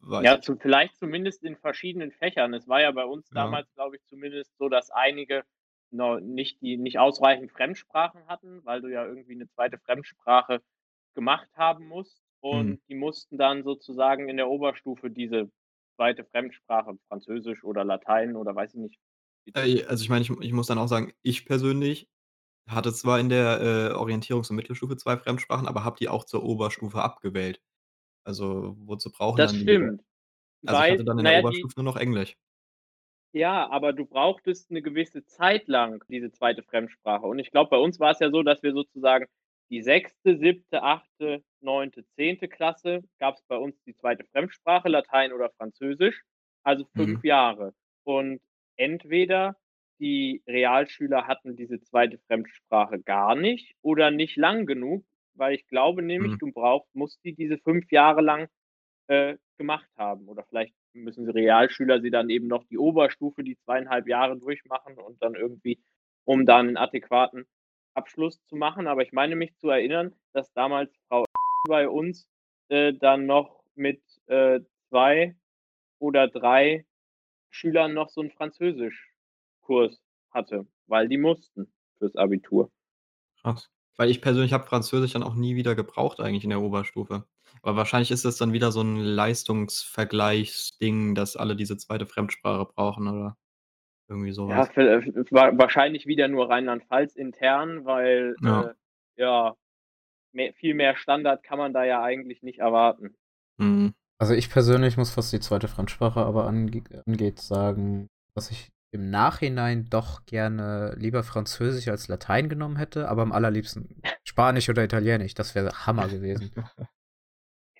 weiß 0.02 0.30
Ja, 0.30 0.42
zu 0.42 0.56
vielleicht 0.58 0.96
zumindest 0.98 1.44
in 1.44 1.56
verschiedenen 1.58 2.12
Fächern. 2.12 2.52
Es 2.56 2.68
war 2.68 2.82
ja 2.82 2.90
bei 2.92 3.06
uns 3.06 3.32
Ja. 3.32 3.60
damals, 3.60 3.72
glaube 3.76 3.98
ich, 3.98 4.04
zumindest 4.06 4.58
so, 4.58 4.68
dass 4.68 4.90
einige 4.90 5.44
no 5.92 6.20
nicht 6.20 6.62
die 6.62 6.78
nicht 6.78 7.00
ausreichend 7.00 7.52
Fremdsprachen 7.52 8.28
hatten, 8.28 8.66
weil 8.66 8.82
du 8.82 8.90
ja 8.90 9.06
irgendwie 9.06 9.36
'ne 9.36 9.48
2. 9.50 9.80
Fremdsprache 9.80 10.62
gemacht 11.16 11.50
haben 11.56 11.88
musst. 11.88 12.24
Mhm. 12.52 12.78
Und 12.80 12.82
die 12.90 12.96
mussten 12.96 13.38
dann 13.38 13.64
sozusagen 13.64 14.30
in 14.30 14.38
der 14.38 14.50
Oberstufe 14.50 15.10
diese 15.12 15.52
2. 15.96 16.26
Fremdsprache, 16.26 16.98
Französisch 17.10 17.64
oder 17.64 17.84
Latein 17.86 18.36
oder 18.38 18.56
weiß 18.56 18.76
ich 18.76 18.80
nicht. 18.82 18.98
Äh, 19.56 19.84
also, 19.86 20.04
ich 20.04 20.10
meine, 20.10 20.22
ich 20.24 20.30
ich 20.30 20.54
muss 20.54 20.68
dann 20.68 20.78
auch 20.78 20.88
sagen, 20.88 21.14
ich 21.22 21.46
persönlich 21.46 22.10
hatte 22.70 22.94
zwar 22.94 23.20
in 23.20 23.30
der, 23.30 23.62
äh, 23.92 23.94
Orientierungs 23.96 24.50
und 24.50 24.56
Mittelstufe 24.58 24.98
2 24.98 25.18
Fremdsprachen, 25.18 25.68
aber 25.68 25.84
habe 25.86 25.98
die 26.00 26.10
auch 26.10 26.26
zur 26.26 26.44
Oberstufe 26.44 27.02
abgewählt. 27.04 27.62
Also, 28.26 28.76
wozu 28.80 29.12
brauchen 29.12 29.42
Das 29.42 29.54
dann 29.54 29.60
die 29.60 29.80
stimmt, 29.80 30.02
also, 30.66 30.82
ich 30.82 30.90
hatte 30.90 31.04
weil 31.04 31.06
dann 31.06 31.20
in 31.20 31.26
na 31.26 31.32
der 31.32 31.34
ja, 31.34 31.44
die 31.44 31.70
Oberstufe 31.72 31.74
nur 31.78 31.86
noch 31.86 31.98
Englisch. 31.98 32.36
Ja, 33.38 33.70
aber 33.70 33.94
du 33.94 34.04
brauchtest 34.06 34.72
'ne 34.72 34.82
gewisse 34.82 35.24
Zeit 35.24 35.68
lang 35.68 36.04
diese 36.10 36.32
2. 36.32 36.64
Fremdsprache. 36.64 37.28
Und 37.28 37.38
ich 37.38 37.52
glaube, 37.52 37.70
bei 37.70 37.78
uns 37.78 38.00
war's 38.00 38.20
ja 38.20 38.32
so, 38.32 38.42
dass 38.42 38.64
wir 38.64 38.72
sozusagen 38.74 39.28
die 39.70 39.84
6., 39.84 40.36
7., 40.40 40.84
8., 40.84 41.44
9., 41.62 42.04
10. 42.16 42.48
Klasse 42.48 43.04
gab's 43.20 43.44
bei 43.48 43.56
uns 43.58 43.80
die 43.84 43.94
2. 43.96 44.26
Fremdsprache, 44.32 44.90
Latein 44.90 45.34
oder 45.34 45.52
Französisch, 45.52 46.24
also 46.64 46.86
5 46.96 47.14
Mhm. 47.16 47.24
Jahre. 47.24 47.76
Und 48.06 48.42
entweder 48.76 49.56
die 50.00 50.42
Realschüler 50.48 51.28
hatten 51.28 51.56
diese 51.56 51.80
2. 51.80 52.18
Fremdsprache 52.26 53.00
gar 53.04 53.36
nicht 53.36 53.76
oder 53.84 54.10
nicht 54.10 54.36
lang 54.36 54.66
genug, 54.66 55.06
weil 55.36 55.54
ich 55.54 55.68
glaube 55.68 56.02
nämlich, 56.02 56.38
Mhm. 56.38 56.40
du 56.40 56.52
brauchst 56.52 56.90
musst 56.96 57.24
die 57.24 57.36
diese 57.36 57.60
5 57.60 57.92
Jahre 57.92 58.22
lang, 58.22 58.48
äh, 59.08 59.38
gemacht 59.60 59.90
haben. 59.98 60.28
Oder 60.30 60.44
vielleicht 60.46 60.76
müssen 61.04 61.26
sie 61.26 61.32
Realschüler 61.34 62.02
sie 62.02 62.12
dann 62.12 62.30
eben 62.30 62.48
noch 62.48 62.64
die 62.66 62.78
Oberstufe, 62.78 63.44
die 63.44 63.58
2 63.58 63.80
1/2 63.80 64.08
Jahre 64.08 64.38
durchmachen 64.38 64.98
und 64.98 65.22
dann 65.22 65.36
irgendwie 65.36 65.80
um 66.26 66.46
dann 66.46 66.70
'n 66.70 66.78
adäquaten 66.78 67.46
Abschluss 67.96 68.44
zu 68.48 68.56
machen. 68.56 68.88
Aber 68.88 69.02
ich 69.04 69.12
meine 69.14 69.36
mich 69.36 69.56
zu 69.58 69.70
erinnern, 69.70 70.14
dass 70.34 70.52
damals 70.54 70.92
Frau 71.08 71.26
bei 71.68 71.90
uns, 71.90 72.30
äh, 72.70 72.94
dann 72.94 73.26
noch 73.26 73.64
mit 73.76 74.02
äh, 74.28 74.62
zwei 74.90 75.36
oder 76.00 76.28
drei 76.28 76.86
Schülern 77.52 77.94
noch 77.94 78.10
so 78.10 78.22
einen 78.22 78.32
Französischkurs 78.32 80.02
hatte, 80.32 80.68
weil 80.88 81.08
die 81.10 81.18
mussten 81.18 81.74
fürs 82.00 82.16
Abitur. 82.18 82.72
Krass. 83.42 83.70
Weil 83.96 84.10
ich 84.10 84.22
persönlich 84.22 84.54
habe 84.54 84.66
Französisch 84.66 85.14
dann 85.14 85.24
auch 85.24 85.36
nie 85.36 85.56
wieder 85.56 85.76
gebraucht 85.76 86.20
eigentlich 86.20 86.44
in 86.44 86.50
der 86.52 86.62
Oberstufe. 86.62 87.28
Aber 87.64 87.76
wahrscheinlich 87.78 88.12
ist 88.12 88.26
das 88.26 88.38
dann 88.38 88.54
wieder 88.54 88.72
so 88.72 88.82
'n 88.82 88.98
Leistungsvergleichsding, 88.98 91.16
dass 91.16 91.36
alle 91.36 91.56
diese 91.56 91.78
zweite 91.78 92.06
Fremdsprache 92.06 92.66
brauchen 92.74 93.08
oder 93.08 93.36
irgendwie 94.10 94.32
so 94.34 94.50
Ja, 94.50 94.60
was. 94.60 94.70
v 94.70 94.76
wa 95.32 95.52
wahrscheinlich 95.58 96.06
wieder 96.08 96.28
nur 96.28 96.50
Rheinland-Pfalz 96.50 97.16
intern, 97.16 97.86
weil, 97.86 98.36
Ja. 98.42 98.70
äh, 98.70 98.74
ja, 99.18 99.56
mehr 100.34 100.54
viel 100.54 100.74
mehr 100.76 100.96
Standard 100.98 101.44
kann 101.44 101.58
man 101.60 101.74
da 101.74 101.84
ja 101.86 102.02
eigentlich 102.04 102.44
nicht 102.44 102.60
erwarten. 102.60 103.16
Mhm. 103.58 103.94
Also, 104.20 104.34
ich 104.34 104.50
persönlich 104.50 104.98
muss, 104.98 105.16
was 105.18 105.30
die 105.32 105.40
zweite 105.40 105.68
Fremdsprache 105.68 106.20
aber 106.22 106.48
ange 106.48 106.84
angeht, 107.06 107.40
sagen, 107.40 108.08
dass 108.36 108.50
ich 108.52 108.70
im 108.92 109.10
Nachhinein 109.10 109.90
doch 109.90 110.26
gerne 110.26 110.96
lieber 110.98 111.24
Französisch 111.24 111.88
als 111.90 112.08
Latein 112.08 112.50
genommen 112.50 112.78
hätte, 112.78 113.10
aber 113.10 113.22
am 113.24 113.32
allerliebsten 113.32 114.02
Spanisch 114.24 114.70
oder 114.70 114.84
Italienisch. 114.84 115.34
Das 115.36 115.54
wäre 115.56 115.86
Hammer 115.86 116.08
gewesen. 116.08 116.52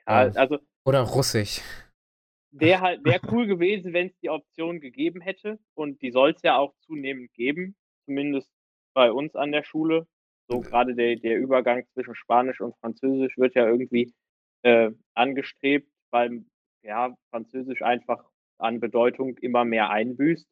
Ja, 0.08 0.28
Ähm, 0.28 0.34
also 0.36 0.60
oder 0.86 1.02
Russisch. 1.02 1.62
wäre 2.52 2.82
halt 2.82 3.04
wäre 3.04 3.22
cool 3.32 3.48
gewesen, 3.48 3.94
wenn's 3.94 4.18
die 4.20 4.30
Option 4.30 4.80
gegeben 4.80 5.22
hätte 5.22 5.60
und 5.76 6.02
die 6.02 6.12
soll's 6.12 6.42
ja 6.44 6.58
auch 6.58 6.74
zunehmend 6.86 7.34
geben, 7.34 7.76
zumindest 8.06 8.50
bei 8.94 9.12
uns 9.12 9.36
an 9.36 9.52
der 9.52 9.64
Schule. 9.64 10.08
So 10.50 10.62
grade 10.62 10.96
der 10.96 11.18
der 11.18 11.38
Übergang 11.38 11.86
zwischen 11.94 12.16
Spanisch 12.16 12.62
und 12.62 12.76
Französisch 12.80 13.38
wird 13.38 13.56
ja 13.56 13.68
irgendwie, 13.68 14.14
äh, 14.64 14.92
angestrebt, 15.14 15.92
weil, 16.12 16.46
ja, 16.84 17.16
Französisch 17.32 17.82
einfach 17.82 18.24
an 18.60 18.80
Bedeutung 18.80 19.38
immer 19.38 19.66
mehr 19.66 19.90
einbüßt. 19.90 20.48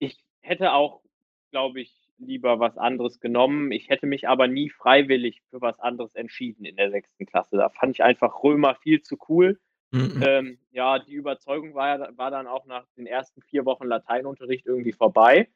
Ich 0.00 0.18
hätte 0.42 0.72
auch, 0.72 1.02
glaube 1.50 1.80
ich, 1.80 2.07
lieber 2.18 2.60
was 2.60 2.76
anderes 2.76 3.20
genommen. 3.20 3.72
Ich 3.72 3.88
hätte 3.88 4.06
mich 4.06 4.28
aber 4.28 4.48
nie 4.48 4.70
freiwillig 4.70 5.42
für 5.50 5.60
was 5.60 5.78
anderes 5.80 6.14
entschieden 6.14 6.64
in 6.64 6.76
der 6.76 6.90
6. 6.90 7.08
Klasse. 7.26 7.56
Da 7.56 7.68
fand 7.70 7.96
ich 7.96 8.02
einfach 8.02 8.42
Römer 8.42 8.74
viel 8.76 9.02
zu 9.02 9.16
cool. 9.28 9.60
Mhm. 9.90 10.22
Ähm, 10.22 10.58
ja, 10.70 10.98
die 10.98 11.14
Überzeugung 11.14 11.74
war 11.74 12.16
war 12.16 12.30
dann 12.30 12.46
auch 12.46 12.66
nach 12.66 12.84
den 12.96 13.06
ersten 13.06 13.40
4 13.42 13.64
Wochen 13.64 13.86
Lateinunterricht 13.86 14.66
irgendwie 14.66 14.92
vorbei. 14.92 15.48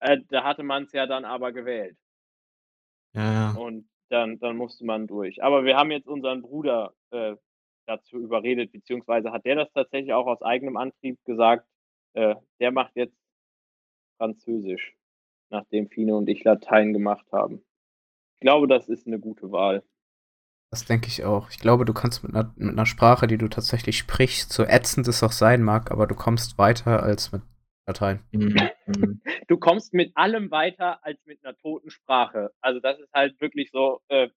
Äh, 0.00 0.18
da 0.28 0.44
hatte 0.44 0.62
man's 0.62 0.92
ja 0.92 1.06
dann 1.06 1.24
aber 1.24 1.52
gewählt. 1.52 1.96
Ja, 3.14 3.32
ja. 3.32 3.50
Und 3.52 3.88
dann 4.10 4.38
dann 4.38 4.56
musste 4.56 4.84
man 4.84 5.06
durch. 5.06 5.42
Aber 5.42 5.64
wir 5.64 5.76
haben 5.76 5.90
jetzt 5.90 6.08
unseren 6.08 6.42
Bruder, 6.42 6.92
äh, 7.10 7.36
dazu 7.90 8.18
überredet, 8.18 8.72
beziehungsweise 8.72 9.32
hat 9.32 9.44
der 9.44 9.56
das 9.56 9.72
tatsächlich 9.72 10.12
auch 10.12 10.26
aus 10.26 10.42
eigenem 10.42 10.76
Antrieb 10.76 11.18
gesagt, 11.24 11.66
äh, 12.14 12.36
der 12.60 12.70
macht 12.72 12.94
jetzt 12.94 13.16
Französisch, 14.18 14.94
nachdem 15.50 15.88
Fine 15.88 16.14
und 16.16 16.28
ich 16.28 16.44
Latein 16.44 16.92
gemacht 16.92 17.26
haben. 17.32 17.62
Ich 18.36 18.40
glaube, 18.42 18.68
das 18.68 18.88
ist 18.88 19.06
'ne 19.08 19.20
gute 19.20 19.52
Wahl. 19.52 19.84
Das 20.72 20.84
denke 20.84 21.08
ich 21.08 21.24
auch. 21.24 21.50
Ich 21.50 21.58
glaube, 21.58 21.84
du 21.84 21.92
kannst 21.92 22.22
mit 22.22 22.32
'ner 22.32 22.52
mit 22.56 22.76
'ner 22.76 22.86
Sprache, 22.86 23.26
die 23.26 23.38
du 23.38 23.48
tatsächlich 23.48 23.98
sprichst, 23.98 24.52
so 24.52 24.62
ätzend 24.64 25.08
es 25.08 25.22
auch 25.24 25.32
sein 25.32 25.62
mag, 25.62 25.90
aber 25.90 26.06
du 26.06 26.14
kommst 26.14 26.58
weiter 26.58 27.02
als 27.02 27.32
mit 27.32 27.42
Latein. 27.88 28.20
Mhm. 28.32 29.20
Du 29.48 29.58
kommst 29.58 29.92
mit 29.92 30.16
allem 30.16 30.50
weiter 30.52 31.04
als 31.04 31.18
mit 31.26 31.42
'ner 31.42 31.56
toten 31.56 31.90
Sprache. 31.90 32.52
Also, 32.60 32.78
das 32.78 33.00
ist 33.00 33.12
halt 33.12 33.40
wirklich 33.40 33.70
so, 33.72 34.00
äh, 34.08 34.28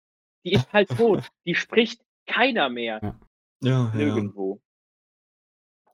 die 0.44 0.54
ist 0.54 0.74
halt 0.74 0.92
tot. 0.92 1.24
Die 1.46 1.54
spricht 1.56 2.02
keiner 2.26 2.70
mehr. 2.70 3.04
Ja. 3.04 3.20
Ja, 3.62 3.72
ja. 3.72 3.92
Nirgendwo. 4.06 4.60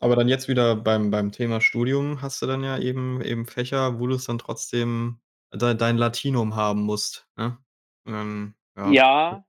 Aber 0.02 0.16
dann 0.16 0.30
jetzt 0.30 0.48
wieder 0.48 0.78
beim 0.78 1.12
beim 1.12 1.32
Thema 1.34 1.60
Studium 1.60 2.22
hast 2.22 2.42
du 2.42 2.46
dann 2.48 2.64
ja 2.64 2.78
eben 2.78 3.22
eben 3.22 3.46
Fächer, 3.46 4.00
wo 4.00 4.08
du's 4.08 4.24
dann 4.26 4.38
trotzdem 4.38 5.20
dei 5.52 5.74
dein 5.74 5.98
Latinum 5.98 6.56
haben 6.56 6.82
musst, 6.84 7.28
ne? 7.36 7.58
Ähm, 8.06 8.56
ja. 8.78 9.04
Ja, 9.30 9.44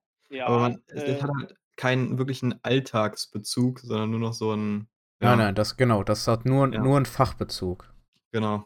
Aber 0.45 0.59
ja, 0.59 0.61
man 0.61 0.83
es 0.89 1.07
es 1.07 1.23
äh 1.23 1.23
hat 1.23 1.31
halt 1.41 1.57
keinen 1.77 2.19
wirklichen 2.19 2.65
Alltagsbezug, 2.65 3.81
sondern 3.81 4.11
nur 4.11 4.21
noch 4.21 4.35
so 4.35 4.53
'n 4.53 4.89
Nein, 5.23 5.37
ja. 5.39 5.39
nein, 5.39 5.55
das 5.55 5.77
genau, 5.77 6.03
das 6.03 6.27
hat 6.29 6.47
nur 6.47 6.67
Ja. 6.71 6.79
nur 6.79 6.97
'n 6.97 7.05
Fachbezug. 7.05 7.91
Genau. 8.35 8.65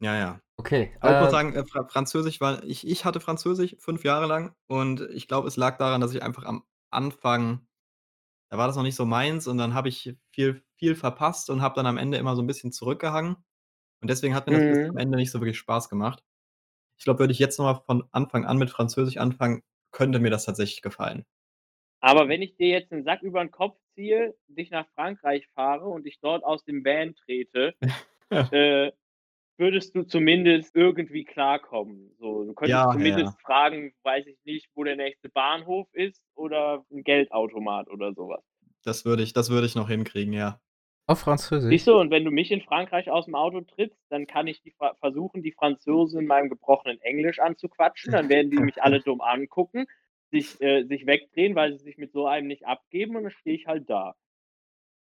Ja, 0.00 0.16
ja. 0.16 0.40
Okay, 0.58 0.96
Aber 1.00 1.12
ich 1.12 1.18
muss 1.20 1.30
äh 1.30 1.32
sagen, 1.32 1.54
äh, 1.54 1.64
Fra 1.66 1.86
Französisch 1.88 2.40
war 2.40 2.64
ich 2.64 2.86
ich 2.88 3.04
hatte 3.04 3.20
Französisch 3.20 3.76
5 3.80 4.04
Jahre 4.04 4.26
lang 4.26 4.54
und 4.68 5.02
ich 5.12 5.28
glaube, 5.28 5.48
es 5.48 5.56
lag 5.56 5.78
daran, 5.78 6.00
dass 6.00 6.14
ich 6.14 6.22
einfach 6.22 6.44
am 6.44 6.64
Anfang 6.90 7.66
da 8.50 8.58
war 8.58 8.66
das 8.68 8.76
noch 8.76 8.82
nicht 8.84 8.96
so 8.96 9.06
meins 9.06 9.46
und 9.48 9.58
dann 9.58 9.74
habe 9.74 9.88
ich 9.88 10.16
viel 10.32 10.62
viel 10.76 10.94
verpasst 10.96 11.50
und 11.50 11.62
habe 11.62 11.74
dann 11.76 11.86
am 11.86 11.98
Ende 11.98 12.18
immer 12.18 12.36
so 12.36 12.42
'n 12.42 12.46
bisschen 12.48 12.72
zurückgehangen. 12.72 13.36
Und 14.02 14.10
deswegen 14.10 14.34
hat 14.36 14.46
mir 14.46 14.52
das 14.54 14.66
bis 14.68 14.80
zum 14.86 14.96
Mhm. 14.96 14.98
Ende 14.98 15.16
nicht 15.18 15.30
so 15.32 15.40
wirklich 15.40 15.58
Spaß 15.58 15.88
gemacht. 15.90 16.24
Ich 16.98 17.04
glaube, 17.04 17.20
würde 17.20 17.32
ich 17.34 17.40
jetzt 17.40 17.58
noch 17.58 17.66
mal 17.66 17.82
von 17.86 18.04
Anfang 18.12 18.46
an 18.46 18.58
mit 18.58 18.70
Französisch 18.70 19.18
anfangen, 19.18 19.62
könnte 19.92 20.20
mir 20.20 20.30
das 20.30 20.46
tatsächlich 20.46 20.82
gefallen. 20.82 21.24
Aber 22.02 22.28
wenn 22.28 22.42
ich 22.42 22.56
dir 22.56 22.68
jetzt 22.68 22.92
'n 22.92 23.04
Sack 23.04 23.22
über 23.22 23.40
'n 23.40 23.50
Kopf 23.50 23.78
ziehe, 23.94 24.36
dich 24.48 24.70
nach 24.70 24.86
Frankreich 24.94 25.48
fahre 25.54 25.86
und 25.86 26.04
dich 26.04 26.20
dort 26.20 26.44
aus 26.44 26.64
dem 26.64 26.84
Van 26.84 27.14
trete, 27.14 27.74
äh, 28.52 28.92
würdest 29.58 29.94
du 29.96 30.02
zumindest 30.04 30.74
irgendwie 30.76 31.24
klarkommen. 31.24 32.14
So, 32.18 32.44
du 32.44 32.54
könntest 32.54 32.90
Ja, 32.90 32.94
ja, 32.98 33.06
zumindest 33.06 33.22
ja. 33.22 33.38
fragen, 33.42 33.94
weiß 34.02 34.26
ich 34.26 34.38
nicht, 34.44 34.68
wo 34.74 34.84
der 34.84 34.96
nächste 34.96 35.28
Bahnhof 35.30 35.88
ist 35.92 36.22
oder 36.34 36.84
'n 36.90 37.02
Geldautomat 37.04 37.88
oder 37.88 38.14
so 38.14 38.28
was. 38.28 38.42
Das 38.84 39.04
würde 39.04 39.22
ich 39.24 39.32
das 39.32 39.50
würde 39.50 39.66
ich 39.66 39.74
noch 39.74 39.88
hinkriegen, 39.88 40.32
ja. 40.32 40.60
Auf 41.08 41.20
Französisch? 41.20 41.82
Siehst 41.82 41.88
du, 41.88 41.98
und 41.98 42.12
wenn 42.12 42.24
du 42.24 42.30
mich 42.30 42.52
in 42.52 42.60
Frankreich 42.60 43.10
aus'm 43.10 43.34
Auto 43.34 43.60
trittst, 43.60 43.98
dann 44.08 44.28
kann 44.28 44.46
ich 44.46 44.62
die 44.62 44.70
Fra 44.70 44.94
versuchen, 45.00 45.42
die 45.42 45.50
Franzosen 45.50 46.20
in 46.20 46.26
meinem 46.28 46.48
gebrochenen 46.48 47.00
Englisch 47.00 47.40
anzuquatschen. 47.40 48.12
Dann 48.12 48.28
werden 48.28 48.52
die 48.52 48.60
mich 48.60 48.80
alle 48.84 49.00
dumm 49.00 49.20
angucken, 49.20 49.86
sich 50.30 50.60
äh, 50.60 50.84
sich 50.84 51.06
wegdrehen, 51.06 51.56
weil 51.56 51.72
sie 51.76 51.82
sich 51.82 51.98
mit 51.98 52.12
so 52.12 52.26
einem 52.26 52.46
nicht 52.46 52.64
abgeben 52.66 53.16
und 53.16 53.24
dann 53.24 53.32
stehe 53.32 53.56
ich 53.56 53.66
halt 53.66 53.90
da. 53.90 54.14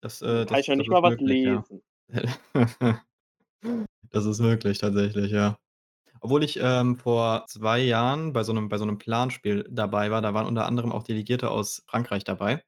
Das, 0.04 0.22
äh, 0.22 0.46
kann 0.48 0.60
ich 0.60 0.68
das 0.68 0.70
noch 0.70 0.76
das 0.76 0.88
nicht 0.88 0.90
mal 0.90 1.04
was 1.04 1.20
möglich, 1.20 1.42
ja. 1.44 1.66
lesen. 3.64 3.86
Das 4.12 4.26
ist 4.26 4.40
möglich 4.40 4.78
tatsächlich, 4.80 5.32
ja. 5.32 5.58
Obwohl 6.22 6.44
ich, 6.44 6.60
ähm, 6.62 6.98
vor 6.98 7.46
2 7.48 7.80
Jahren 7.82 8.34
bei 8.34 8.44
so 8.44 8.54
'nem 8.54 8.70
bei 8.70 8.78
so 8.78 8.86
'nem 8.86 8.98
Planspiel 9.00 9.68
dabei 9.72 10.12
war, 10.12 10.22
da 10.22 10.34
waren 10.34 10.48
unter 10.48 10.66
anderem 10.68 10.92
auch 10.92 11.04
Delegierte 11.04 11.52
aus 11.52 11.84
Frankreich 11.88 12.24
dabei. 12.26 12.64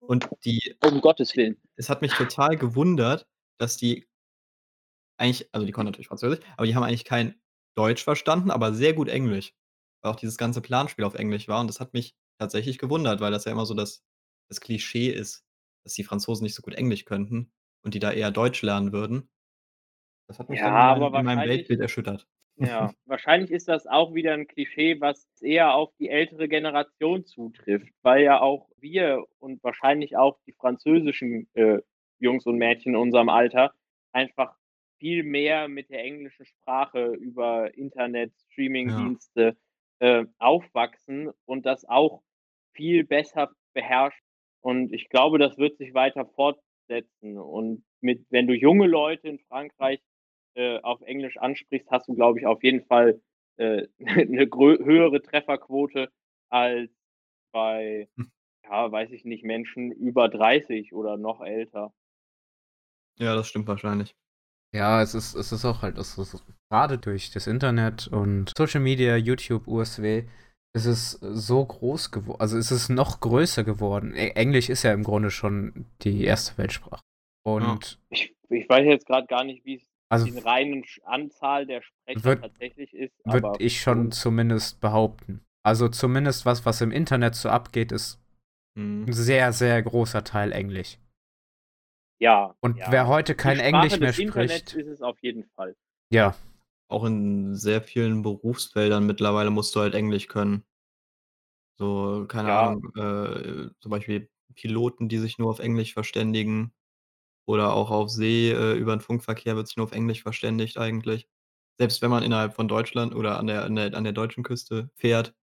Und 0.00 0.28
die 0.44 0.76
Um 0.82 1.00
Gottes 1.00 1.36
Willen. 1.36 1.56
es 1.76 1.88
hat 1.90 2.02
mich 2.02 2.14
total 2.14 2.56
gewundert, 2.58 3.26
dass 3.58 3.76
die 3.76 4.06
eigentlich 5.20 5.48
also, 5.52 5.66
die 5.66 5.72
konnten 5.72 5.86
natürlich 5.90 6.08
Französisch, 6.08 6.40
aber 6.56 6.66
die 6.66 6.74
haben 6.74 6.82
eigentlich 6.82 7.04
kein 7.04 7.40
Deutsch 7.74 8.04
verstanden, 8.04 8.50
aber 8.50 8.72
sehr 8.74 8.92
gut 8.94 9.08
Englisch. 9.08 9.54
Weil 10.02 10.12
auch 10.12 10.16
dieses 10.16 10.36
ganze 10.36 10.60
Planspiel 10.60 11.04
auf 11.04 11.14
Englisch 11.14 11.48
war 11.48 11.60
und 11.60 11.68
das 11.68 11.80
hat 11.80 11.94
mich 11.94 12.14
tatsächlich 12.38 12.78
gewundert, 12.78 13.20
weil 13.20 13.32
das 13.32 13.44
ja 13.44 13.52
immer 13.52 13.66
so 13.66 13.74
das 13.74 14.02
das 14.48 14.60
Klischee 14.60 15.08
ist, 15.10 15.44
dass 15.84 15.94
die 15.94 16.04
Franzosen 16.04 16.44
nicht 16.44 16.54
so 16.54 16.62
gut 16.62 16.74
Englisch 16.74 17.04
könnten 17.04 17.52
und 17.82 17.94
die 17.94 17.98
da 17.98 18.12
eher 18.12 18.30
Deutsch 18.30 18.62
lernen 18.62 18.92
würden. 18.92 19.28
Das 20.28 20.38
hat 20.38 20.48
mich 20.50 20.60
Ja, 20.60 20.62
dann 20.62 20.76
in 20.76 21.14
in 21.14 21.22
meinem 21.24 21.44
Weltbild 21.44 21.80
erschüttert. 21.80 22.28
ja, 22.56 22.94
wahrscheinlich 23.04 23.50
ist 23.50 23.68
das 23.68 23.86
auch 23.86 24.14
wieder 24.14 24.32
'n 24.34 24.46
Klischee, 24.46 25.00
was 25.00 25.28
eher 25.42 25.74
auf 25.74 25.92
die 25.98 26.08
ältere 26.08 26.48
Generation 26.48 27.24
zutrifft, 27.26 27.92
weil 28.02 28.24
ja 28.24 28.40
auch 28.40 28.68
wir 28.78 29.24
und 29.38 29.62
wahrscheinlich 29.62 30.16
auch 30.16 30.38
die 30.46 30.52
französischen, 30.54 31.48
äh, 31.54 31.80
Jungs 32.18 32.46
und 32.46 32.56
Mädchen 32.56 32.94
in 32.94 33.00
unserem 33.00 33.28
Alter 33.28 33.74
einfach 34.12 34.56
viel 34.98 35.22
mehr 35.22 35.68
mit 35.68 35.90
der 35.90 36.02
englischen 36.04 36.46
Sprache 36.46 37.08
über 37.12 37.74
Internet, 37.76 38.32
Ja. 38.84 39.16
Streamingdienste, 39.16 39.58
äh, 39.98 40.24
aufwachsen 40.38 41.30
und 41.44 41.66
das 41.66 41.84
auch 41.86 42.22
viel 42.74 43.04
besser 43.04 43.50
beherrschen. 43.74 44.22
Und 44.62 44.92
ich 44.94 45.08
glaube, 45.10 45.38
das 45.38 45.58
wird 45.58 45.76
sich 45.78 45.92
weiter 45.94 46.24
fortsetzen. 46.26 47.38
Und 47.38 47.84
mit 48.00 48.24
wenn 48.30 48.46
du 48.46 48.54
junge 48.54 48.86
Leute 48.86 49.28
in 49.28 49.38
Frankreich, 49.40 50.00
äh, 50.56 50.80
auf 50.82 51.02
Englisch 51.02 51.38
ansprichst, 51.38 51.90
hast 51.92 52.08
du, 52.08 52.14
glaube 52.16 52.40
ich, 52.40 52.46
auf 52.46 52.62
jeden 52.64 52.84
Fall, 52.86 53.20
äh, 53.58 53.86
'ne 54.00 54.48
grö 54.48 54.78
höhere 54.84 55.22
Trefferquote 55.22 56.10
als 56.50 56.90
bei, 57.52 58.08
Hm. 58.18 58.26
ja, 58.64 58.92
weiß 58.92 59.12
ich 59.12 59.24
nicht, 59.26 59.44
Menschen 59.44 59.92
über 59.92 60.28
30 60.30 60.94
oder 60.94 61.16
noch 61.18 61.40
älter. 61.42 61.92
Ja, 63.18 63.34
das 63.34 63.48
stimmt 63.48 63.66
wahrscheinlich. 63.68 64.14
Ja, 64.74 65.02
es 65.02 65.14
ist 65.14 65.34
es 65.34 65.52
ist 65.52 65.64
auch 65.64 65.82
halt 65.82 65.98
es 65.98 66.18
ist 66.18 66.44
grade 66.70 66.98
durch 66.98 67.30
das 67.32 67.46
Internet 67.46 68.08
und 68.08 68.52
Social 68.56 68.80
Media, 68.80 69.16
YouTube, 69.16 69.68
USW, 69.68 70.24
ist 70.74 70.86
es 70.86 71.12
so 71.22 71.64
groß 71.66 72.12
gewo 72.12 72.34
also, 72.34 72.58
es 72.58 72.70
ist 72.72 72.90
noch 72.90 73.20
größer 73.20 73.64
geworden. 73.64 74.14
E 74.16 74.30
Englisch 74.30 74.70
ist 74.70 74.84
ja 74.84 74.92
im 74.94 75.04
Grunde 75.04 75.30
schon 75.30 75.86
die 76.02 76.24
1. 76.26 76.58
Weltsprache. 76.58 77.02
Ja. 77.60 77.78
Und 77.78 77.98
Ich 78.10 78.34
ich 78.48 78.68
weiß 78.68 78.86
jetzt 78.86 79.06
grad 79.06 79.28
gar 79.28 79.44
nicht, 79.44 79.64
wie's 79.64 79.86
Also, 80.10 80.28
in 80.28 80.36
w 80.36 80.38
reinen 80.38 80.84
Anzahl 81.04 81.66
der 81.66 81.82
Sprecher 81.82 82.24
Würde 82.24 82.38
tatsächlich 82.38 82.94
ist, 82.94 83.14
würde 83.24 83.50
ich 83.58 83.80
schon 83.80 84.12
zumindest 84.12 84.80
behaupten. 84.80 85.42
Also, 85.64 85.88
zumindest 85.88 86.46
was 86.46 86.64
was 86.66 86.80
im 86.80 86.92
Internet 86.92 87.34
so 87.36 87.48
abgeht, 87.50 87.92
ist 87.92 88.20
Mhm. 88.76 89.08
'n 89.08 89.12
sehr, 89.12 89.52
sehr 89.52 89.82
großer 89.82 90.24
Teil 90.24 90.52
Englisch. 90.52 90.98
Ja. 92.20 92.56
Und 92.62 92.76
ja. 92.76 92.90
wer 92.90 93.06
heute 93.06 93.34
kein 93.34 93.60
Die 93.60 93.60
Englisch 93.60 94.00
mehr 94.00 94.12
spricht, 94.12 94.72
ist 94.72 94.86
es 94.88 95.02
auf 95.02 95.18
jeden 95.22 95.44
Fall. 95.56 95.76
ja, 96.10 96.36
Auch 96.90 97.04
in 97.04 97.56
sehr 97.56 97.82
vielen 97.82 98.22
Berufsfeldern 98.22 99.06
mittlerweile 99.06 99.50
musst 99.50 99.74
du 99.74 99.80
halt 99.80 99.94
Englisch 99.94 100.28
können. 100.28 100.62
So, 101.78 102.26
keine 102.26 102.48
Ja. 102.48 102.52
Ahnung, 102.52 102.82
äh, 102.96 103.68
zum 103.80 103.90
Beispiel 103.90 104.30
Piloten, 104.54 105.08
die 105.10 105.18
sich 105.18 105.36
nur 105.38 105.50
auf 105.50 105.58
Englisch 105.58 105.92
verständigen 105.92 106.72
oder 107.46 107.72
auch 107.74 107.90
auf 107.90 108.10
See, 108.10 108.50
äh, 108.52 108.74
über 108.76 108.92
'n 108.94 109.00
Funkverkehr 109.00 109.56
wird 109.56 109.68
sich 109.68 109.76
nur 109.78 109.84
auf 109.86 109.92
Englisch 109.92 110.22
verständigt 110.22 110.78
eigentlich. 110.78 111.28
Selbst 111.78 112.02
wenn 112.02 112.10
man 112.10 112.22
innerhalb 112.24 112.54
von 112.54 112.68
Deutschland 112.68 113.14
oder 113.14 113.38
an 113.38 113.46
der 113.48 113.64
an 113.64 113.76
der 113.76 113.94
an 113.94 114.04
der 114.04 114.12
deutschen 114.14 114.44
Küste 114.44 114.90
fährt. 114.96 115.34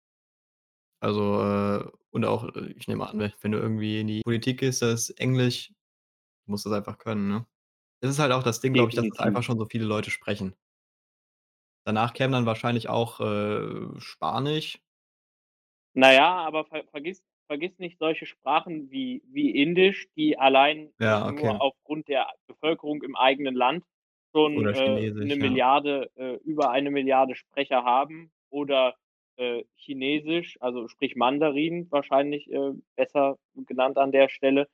Also, 1.03 1.43
äh 1.43 1.91
und 2.11 2.25
auch, 2.27 2.45
äh, 2.55 2.73
ich 2.77 2.87
nehme 2.87 3.09
an, 3.09 3.19
we 3.19 3.33
wenn 3.41 3.51
du 3.53 3.59
irgendwie 3.59 3.99
in 4.01 4.07
die 4.07 4.21
Politik 4.23 4.61
gehst, 4.61 4.83
da 4.83 4.93
ist 4.93 5.11
Englisch 5.19 5.69
du 6.47 6.53
musst 6.53 6.67
das 6.67 6.73
einfach 6.75 6.99
können, 6.99 7.29
ne? 7.29 7.47
Das 8.01 8.11
ist 8.13 8.19
halt 8.21 8.33
auch 8.33 8.43
das 8.45 8.61
Ding, 8.61 8.75
glaube 8.75 8.91
ich, 8.91 8.97
dass 8.97 9.07
das 9.09 9.21
einfach 9.21 9.43
schon 9.45 9.59
so 9.59 9.67
viele 9.67 9.87
Leute 9.87 10.11
sprechen. 10.11 10.57
Danach 11.87 12.13
käme 12.15 12.33
dann 12.33 12.47
wahrscheinlich 12.47 12.89
auch, 12.89 13.21
äh, 13.21 13.99
Spanisch. 14.01 14.79
Na 15.97 16.13
ja, 16.13 16.37
aber 16.47 16.65
ver 16.65 16.85
vergiss 16.91 17.21
vergiss 17.49 17.79
nicht 17.79 17.99
solche 17.99 18.27
Sprachen 18.27 18.91
wie 18.91 19.23
wie 19.29 19.51
Indisch, 19.51 20.09
die 20.17 20.39
allein, 20.39 20.93
Ja, 21.01 21.27
nur 21.27 21.29
okay. 21.29 21.63
aufgrund 21.63 22.09
der 22.09 22.29
Bevölkerung 22.47 23.03
im 23.03 23.17
eigenen 23.17 23.55
Land 23.55 23.85
schon, 24.35 24.69
äh, 24.71 25.03
Chinesisch, 25.19 25.19
'ne 25.21 25.37
ja. 25.41 25.63
Milliarde 25.63 26.11
äh, 26.17 26.35
über 26.45 26.71
eine 26.71 26.91
Milliarde 26.91 27.35
Sprecher 27.37 27.85
haben 27.85 28.33
oder, 28.51 28.97
äh, 29.37 29.65
Chinesisch, 29.77 30.57
also 30.61 30.89
sprich 30.89 31.17
Mandarin 31.17 31.91
wahrscheinlich, 31.91 32.51
äh, 32.53 32.73
besser 32.97 33.39
genannt 33.55 33.99
an 33.99 34.13
der 34.13 34.29
Stelle, 34.31 34.69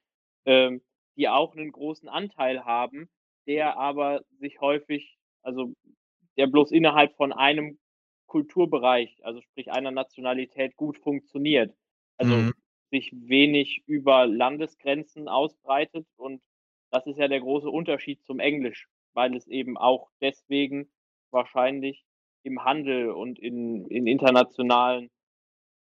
ähm, 0.46 0.82
die 1.16 1.28
auch 1.28 1.54
'nen 1.54 1.72
großen 1.72 2.08
Anteil 2.08 2.64
haben, 2.64 3.08
der 3.48 3.76
aber 3.78 4.22
sich 4.40 4.60
häufig 4.60 5.18
also, 5.42 5.72
der 6.38 6.46
bloß 6.48 6.72
innerhalb 6.72 7.16
von 7.16 7.32
einem 7.32 7.78
Kulturbereich, 8.28 9.20
also 9.24 9.40
sprich 9.42 9.72
einer 9.72 9.90
Nationalität 9.92 10.76
gut 10.76 10.98
funktioniert. 10.98 11.74
Also, 12.18 12.46
Mhm. 12.46 12.52
sich 12.92 13.12
wenig 13.14 13.82
über 13.86 14.26
Landesgrenzen 14.26 15.28
ausbreitet 15.28 16.06
und 16.16 16.42
das 16.90 17.06
ist 17.06 17.18
ja 17.18 17.28
der 17.28 17.40
große 17.40 17.68
Unterschied 17.70 18.24
zum 18.24 18.40
Englisch, 18.40 18.88
weil 19.14 19.36
es 19.36 19.46
eben 19.46 19.76
auch 19.78 20.10
deswegen 20.22 20.90
wahrscheinlich 21.30 22.04
im 22.44 22.64
Handel 22.64 23.10
und 23.10 23.38
in 23.38 23.86
in 23.88 24.06
internationalen 24.06 25.10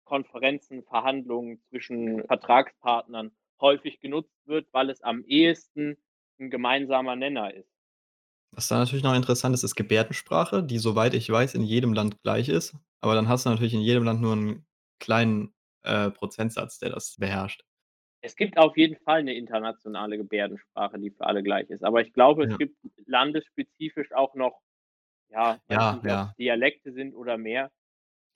Konferenzen, 0.05 0.83
Verhandlungen 0.83 1.61
zwischen 1.69 2.23
Vertragspartnern 2.25 3.35
häufig 3.61 4.01
genutzt 4.01 4.35
wird, 4.45 4.67
weil 4.73 4.89
es 4.91 5.01
am 5.03 5.23
ehesten 5.25 5.97
'n 6.39 6.49
gemeinsamer 6.51 7.15
Nenner 7.17 7.53
ist. 7.53 7.69
Was 8.53 8.67
da 8.67 8.77
natürlich 8.77 9.03
noch 9.03 9.15
interessant 9.15 9.53
ist, 9.53 9.63
ist 9.63 9.75
Gebärdensprache, 9.75 10.63
die, 10.63 10.77
soweit 10.79 11.13
ich 11.13 11.29
weiß, 11.29 11.55
in 11.55 11.63
jedem 11.63 11.93
Land 11.93 12.21
gleich 12.23 12.49
ist. 12.49 12.75
Aber 13.01 13.15
dann 13.15 13.27
hast 13.27 13.45
du 13.45 13.49
natürlich 13.49 13.73
in 13.73 13.81
jedem 13.81 14.03
Land 14.03 14.21
nur 14.21 14.33
'n 14.33 14.65
kleinen, 14.99 15.53
äh, 15.85 16.11
Prozentsatz, 16.11 16.79
der 16.79 16.89
das 16.91 17.15
beherrscht. 17.17 17.63
Es 18.23 18.35
gibt 18.35 18.57
auf 18.57 18.77
jeden 18.77 18.97
Fall 19.03 19.23
'ne 19.23 19.33
internationale 19.35 20.17
Gebärdensprache, 20.17 20.99
die 20.99 21.11
für 21.11 21.25
alle 21.25 21.43
gleich 21.43 21.69
ist. 21.69 21.83
Aber 21.83 22.01
ich 22.01 22.13
glaube, 22.13 22.43
es 22.45 22.51
Ja. 22.51 22.57
gibt 22.57 22.77
landesspezifisch 23.05 24.11
auch 24.13 24.35
noch 24.35 24.61
ja, 25.29 25.59
Ja, 25.69 25.99
ja. 26.03 26.35
Dialekte 26.39 26.93
sind 26.93 27.15
oder 27.15 27.37
mehr. 27.37 27.71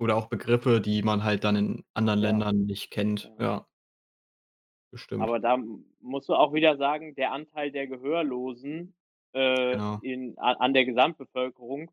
Oder 0.01 0.15
auch 0.15 0.27
Begriffe, 0.29 0.79
die 0.79 1.03
man 1.03 1.25
halt 1.25 1.43
dann 1.43 1.57
in 1.57 1.83
anderen. 1.93 2.21
Ländern 2.21 2.65
nicht 2.65 2.89
kennt, 2.89 3.33
Ja. 3.37 3.65
Bestimmt. 4.93 5.19
Aber 5.19 5.39
da 5.39 5.57
musst 5.99 6.29
du 6.29 6.33
auch 6.35 6.53
wieder 6.53 6.77
sagen, 6.77 7.13
der 7.15 7.31
Anteil 7.33 7.71
der 7.71 7.87
Gehörlosen, 7.87 8.95
äh, 9.33 9.79
Genau. 9.79 10.01
in 10.01 10.37
an 10.37 10.73
der 10.73 10.85
Gesamtbevölkerung 10.85 11.91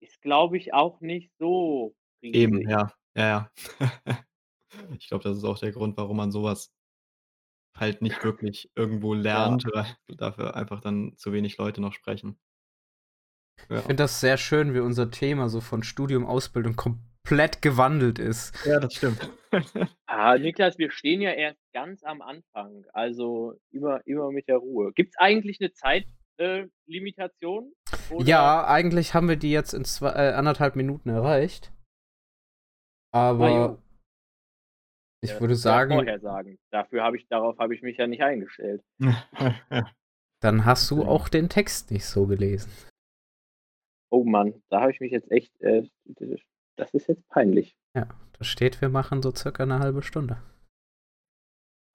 ist, 0.00 0.22
glaube 0.22 0.56
ich, 0.58 0.72
auch 0.74 1.00
nicht 1.00 1.32
so 1.38 1.94
Eben, 2.34 2.62
riesig. 2.62 2.68
ja. 2.68 2.90
Ja, 3.14 3.26
ja. 3.28 3.50
Ich 4.98 5.08
glaube, 5.08 5.24
das 5.24 5.36
ist 5.38 5.44
auch 5.44 5.58
der 5.58 5.72
Grund, 5.72 5.96
warum 5.96 6.16
man 6.16 6.32
so 6.32 6.42
was 6.42 6.68
halt 7.76 8.02
nicht 8.02 8.22
wirklich 8.22 8.70
irgendwo 8.74 9.14
Ja. 9.14 9.20
lernt, 9.22 9.64
weil 9.72 9.86
dafür 10.16 10.56
einfach 10.56 10.80
dann 10.80 11.16
zu 11.16 11.32
wenig 11.32 11.56
Leute 11.56 11.80
noch 11.80 11.94
sprechen. 11.94 12.38
Ich 13.58 13.64
Ja. 13.70 13.82
finde 13.82 13.96
das 14.04 14.20
sehr 14.20 14.36
schön, 14.36 14.74
wie 14.74 14.80
unser 14.80 15.10
Thema 15.10 15.48
so 15.48 15.60
von 15.60 15.82
Studium, 15.82 16.26
Ausbildung 16.26 16.76
komplett 16.76 17.62
gewandelt 17.62 18.18
ist. 18.18 18.54
Ja, 18.64 18.78
das 18.80 18.94
stimmt. 18.94 19.28
Ah, 20.06 20.36
Niklas, 20.38 20.78
wir 20.78 20.90
stehen 20.90 21.20
ja 21.22 21.30
erst 21.32 21.58
ganz 21.72 22.02
am 22.04 22.20
Anfang, 22.22 22.84
also 22.92 23.54
immer 23.70 24.00
immer 24.06 24.30
mit 24.30 24.46
der 24.48 24.56
Ruhe. 24.58 24.92
Gibt's 24.94 25.16
eigentlich 25.18 25.58
'ne 25.60 25.72
Zeit 25.72 26.06
äh, 26.38 26.66
Limitation 26.86 27.72
oder 28.08 28.28
Ja, 28.28 28.66
eigentlich 28.66 29.14
haben 29.14 29.28
wir 29.28 29.36
die 29.36 29.50
jetzt 29.52 29.72
in 29.74 29.84
zwe 29.84 30.08
äh, 30.14 30.32
1 30.34 30.46
1/2 30.46 30.76
Minuten 30.76 31.08
erreicht. 31.08 31.72
Ah, 33.38 33.38
Aber. 33.40 33.82
Ich 35.24 35.30
Ja, 35.30 35.40
würde 35.40 35.54
sagen 35.56 36.04
vorher 36.04 36.18
sagen. 36.20 36.58
Dafür 36.70 37.02
habe 37.04 37.16
ich 37.16 37.28
darauf 37.28 37.58
habe 37.58 37.74
ich 37.74 37.82
mich 37.82 37.96
ja 37.96 38.06
nicht 38.08 38.22
eingestellt. 38.22 38.82
dann 40.40 40.64
hast 40.64 40.90
du 40.90 41.04
Deswegen. 41.04 41.06
auch 41.06 41.28
den 41.28 41.48
Text 41.48 41.90
nicht 41.90 42.06
so 42.06 42.26
gelesen. 42.26 42.70
Oh 44.14 44.24
Mann, 44.24 44.62
da 44.68 44.82
habe 44.82 44.92
ich 44.92 45.00
mich 45.00 45.10
jetzt 45.10 45.30
echt, 45.32 45.58
äh 45.62 45.84
das 46.76 46.92
ist 46.94 47.06
jetzt 47.08 47.26
peinlich. 47.30 47.74
Ja, 47.94 48.08
da 48.38 48.44
steht, 48.44 48.80
wir 48.80 48.88
machen 48.88 49.20
so 49.22 49.34
circa 49.34 49.66
'ne 49.66 49.78
1/2 49.80 50.02
Stunde. 50.02 50.42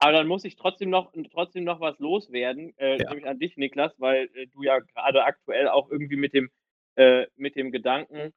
Aber 0.00 0.12
dann 0.12 0.28
muss 0.28 0.44
ich 0.44 0.54
trotzdem 0.56 0.90
noch 0.90 1.12
trotzdem 1.32 1.64
noch 1.64 1.80
was 1.80 1.98
loswerden, 1.98 2.72
äh, 2.78 2.98
Ja. 2.98 3.06
nämlich 3.08 3.26
an 3.26 3.38
dich, 3.40 3.56
Niklas, 3.56 3.92
weil, 3.98 4.28
äh, 4.34 4.46
du 4.46 4.62
ja 4.62 4.78
grade 4.78 5.24
aktuell 5.24 5.68
auch 5.68 5.90
irgendwie 5.90 6.16
mit 6.16 6.34
dem 6.34 6.50
äh, 6.94 7.26
mit 7.36 7.56
dem 7.56 7.72
Gedanken 7.72 8.32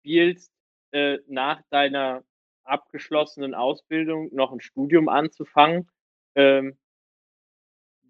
spielst, 0.00 0.52
äh, 0.92 1.18
nach 1.28 1.62
deiner 1.70 2.24
abgeschlossenen 2.64 3.54
Ausbildung 3.54 4.28
noch 4.34 4.52
'n 4.52 4.60
Studium 4.60 5.08
anzufangen. 5.08 5.88
Ähm 6.34 6.76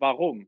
warum? 0.01 0.47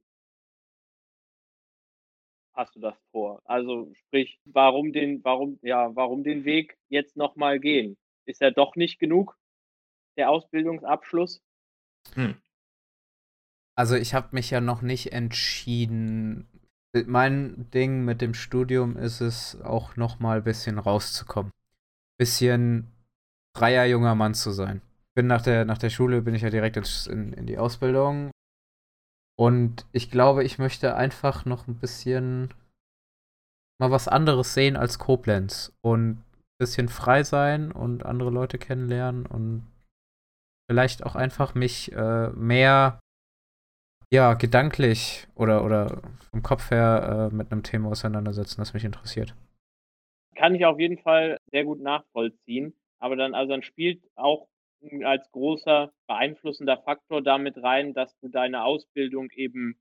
Hast 2.57 2.77
du 2.77 2.81
das 2.81 2.95
vor? 3.11 3.43
Also, 3.47 3.91
sprich, 4.07 4.39
warum 4.45 4.93
den 4.93 5.25
warum 5.25 5.59
ja, 5.63 5.91
warum 5.97 6.23
den 6.23 6.45
Weg 6.45 6.77
jetzt 6.89 7.17
noch 7.17 7.35
mal 7.35 7.59
gehen? 7.59 7.97
Ist 8.27 8.41
er 8.41 8.53
doch 8.53 8.77
nicht 8.77 9.01
genug, 9.01 9.37
der 10.17 10.31
Ausbildungsabschluss? 10.31 11.41
Hm. 12.15 12.35
Also, 13.79 13.97
ich 13.97 14.15
habe 14.15 14.29
mich 14.33 14.51
ja 14.51 14.61
noch 14.61 14.83
nicht 14.83 15.13
entschieden. 15.13 16.49
Mein 17.07 17.69
Ding 17.73 18.05
mit 18.05 18.21
dem 18.21 18.33
Studium 18.35 18.97
ist 18.97 19.21
es, 19.21 19.61
auch 19.63 19.97
noch 19.97 20.21
mal 20.21 20.43
bisschen 20.43 20.79
rauszukommen. 20.79 21.51
Bisschen 22.19 22.94
freier 23.57 23.85
junger 23.87 24.15
Mann 24.15 24.35
zu 24.35 24.51
sein. 24.53 24.83
Bin 25.15 25.27
nach 25.29 25.43
der 25.43 25.65
nach 25.65 25.79
der 25.79 25.91
Schule 25.91 26.23
bin 26.23 26.35
ich 26.35 26.43
ja 26.43 26.51
direkt 26.51 26.77
in 27.09 27.33
in 27.33 27.47
die 27.47 27.59
Ausbildung. 27.59 28.31
Und 29.39 29.87
ich 29.93 30.11
glaube, 30.11 30.45
ich 30.45 30.59
möchte 30.59 30.95
einfach 30.95 31.45
noch 31.45 31.67
'n 31.67 31.75
bisschen 31.77 32.55
mal 33.81 33.91
was 33.91 34.07
anderes 34.07 34.55
sehen 34.55 34.77
als 34.77 34.99
Koblenz 35.01 35.73
und 35.83 36.23
bisschen 36.59 36.89
frei 36.89 37.25
sein 37.25 37.73
und 37.73 38.07
andere 38.07 38.31
Leute 38.31 38.57
kennenlernen 38.59 39.27
und 39.27 39.67
vielleicht 40.71 41.05
auch 41.05 41.17
einfach 41.17 41.55
mich, 41.55 41.93
äh, 41.93 42.31
mehr 42.31 43.01
ja, 44.13 44.35
gedanklich 44.35 45.27
oder 45.35 45.65
oder 45.65 46.03
vom 46.31 46.43
Kopf 46.43 46.71
her, 46.71 47.31
äh, 47.33 47.35
mit 47.35 47.51
'nem 47.51 47.63
Thema 47.63 47.91
auseinandersetzen, 47.91 48.61
das 48.61 48.75
mich 48.75 48.85
interessiert. 48.85 49.35
Kann 50.37 50.55
ich 50.55 50.65
auf 50.67 50.79
jeden 50.81 50.99
Fall 50.99 51.39
sehr 51.53 51.65
gut 51.65 51.81
nachvollziehen. 51.81 52.75
Aber 53.05 53.17
dann 53.17 53.35
also, 53.35 53.51
dann 53.53 53.63
spielt 53.63 54.03
auch, 54.15 54.49
als 55.05 55.31
großer 55.31 55.93
beeinflussender 56.07 56.79
Faktor 56.79 57.21
da 57.23 57.37
mit 57.37 57.63
rein, 57.63 57.93
dass 57.93 58.17
du 58.21 58.29
deine 58.29 58.65
Ausbildung 58.65 59.29
eben 59.33 59.77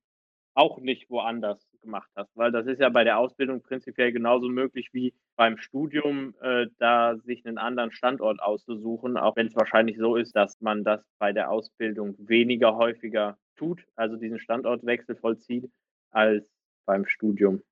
auch 0.55 0.79
nicht 0.79 1.09
woanders 1.09 1.65
gemacht 1.81 2.09
hast. 2.15 2.35
Weil 2.35 2.51
das 2.51 2.67
ist 2.67 2.81
ja 2.81 2.89
bei 2.89 3.05
der 3.05 3.19
Ausbildung 3.19 3.61
prinzipiell 3.61 4.11
genauso 4.11 4.49
möglich 4.49 4.89
wie 4.93 5.13
beim 5.37 5.57
Studium, 5.57 6.35
äh, 6.41 6.67
da 6.79 7.15
sich 7.19 7.45
'nen 7.45 7.57
anderen 7.59 7.91
Standort 7.93 8.41
auszusuchen, 8.41 9.17
auch 9.17 9.37
wenn's 9.37 9.55
wahrscheinlich 9.55 9.97
so 9.97 10.17
ist, 10.17 10.35
dass 10.35 10.59
man 10.61 10.83
das 10.83 11.01
bei 11.19 11.31
der 11.33 11.49
Ausbildung 11.49 12.15
weniger 12.19 12.75
häufiger 12.75 13.37
tut, 13.57 13.85
also 13.95 14.17
diesen 14.17 14.39
Standortwechsel 14.39 15.15
vollzieht, 15.15 15.71
als 16.11 16.49
beim 16.85 17.05
Studium. 17.07 17.63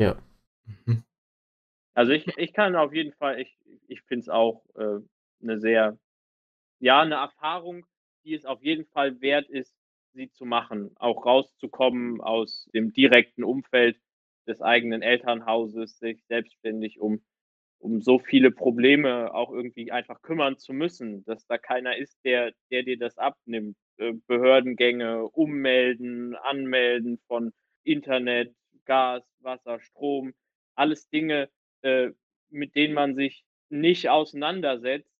Ja. 0.00 0.16
Mhm. 0.86 1.02
Also, 1.96 2.12
ich 2.12 2.26
ich 2.36 2.52
kann 2.52 2.76
auf 2.76 2.92
jeden 2.94 3.12
Fall 3.14 3.40
ich 3.40 3.57
ich 3.88 4.02
finde 4.02 4.22
es 4.22 4.28
auch, 4.30 4.64
äh, 4.76 5.00
'ne 5.40 5.58
sehr 5.60 5.98
ja, 6.80 7.04
'ne 7.04 7.16
Erfahrung, 7.16 7.86
die 8.24 8.34
es 8.34 8.46
auf 8.46 8.62
jeden 8.64 8.86
Fall 8.86 9.20
wert 9.22 9.48
ist, 9.50 9.74
sie 10.14 10.30
zu 10.32 10.46
machen, 10.46 10.92
auch 10.96 11.26
rauszukommen 11.26 12.20
aus 12.22 12.68
dem 12.74 12.92
direkten 12.92 13.44
Umfeld 13.44 13.98
des 14.48 14.62
eigenen 14.62 15.02
Elternhauses, 15.02 15.98
sich 16.00 16.24
selbstständig 16.28 17.00
um 17.00 17.22
um 17.80 18.00
so 18.02 18.18
viele 18.20 18.50
Probleme 18.52 19.34
auch 19.34 19.52
irgendwie 19.52 19.92
einfach 19.92 20.22
kümmern 20.22 20.58
zu 20.58 20.72
müssen, 20.74 21.24
dass 21.26 21.46
da 21.48 21.58
keiner 21.58 21.96
ist, 21.98 22.18
der, 22.24 22.52
der 22.72 22.82
dir 22.84 22.98
das 22.98 23.18
abnimmt. 23.18 23.76
Äh, 23.98 24.14
Behördengänge, 24.28 25.24
ummelden, 25.30 26.36
anmelden 26.36 27.18
von 27.28 27.52
Internet, 27.84 28.54
Gas, 28.86 29.24
Wasser, 29.40 29.80
Strom, 29.80 30.34
alles 30.76 31.08
Dinge, 31.10 31.50
äh, 31.82 32.10
mit 32.50 32.74
denen 32.76 32.94
man 32.94 33.14
sich 33.16 33.44
nicht 33.70 34.08
auseinandersetzt, 34.08 35.12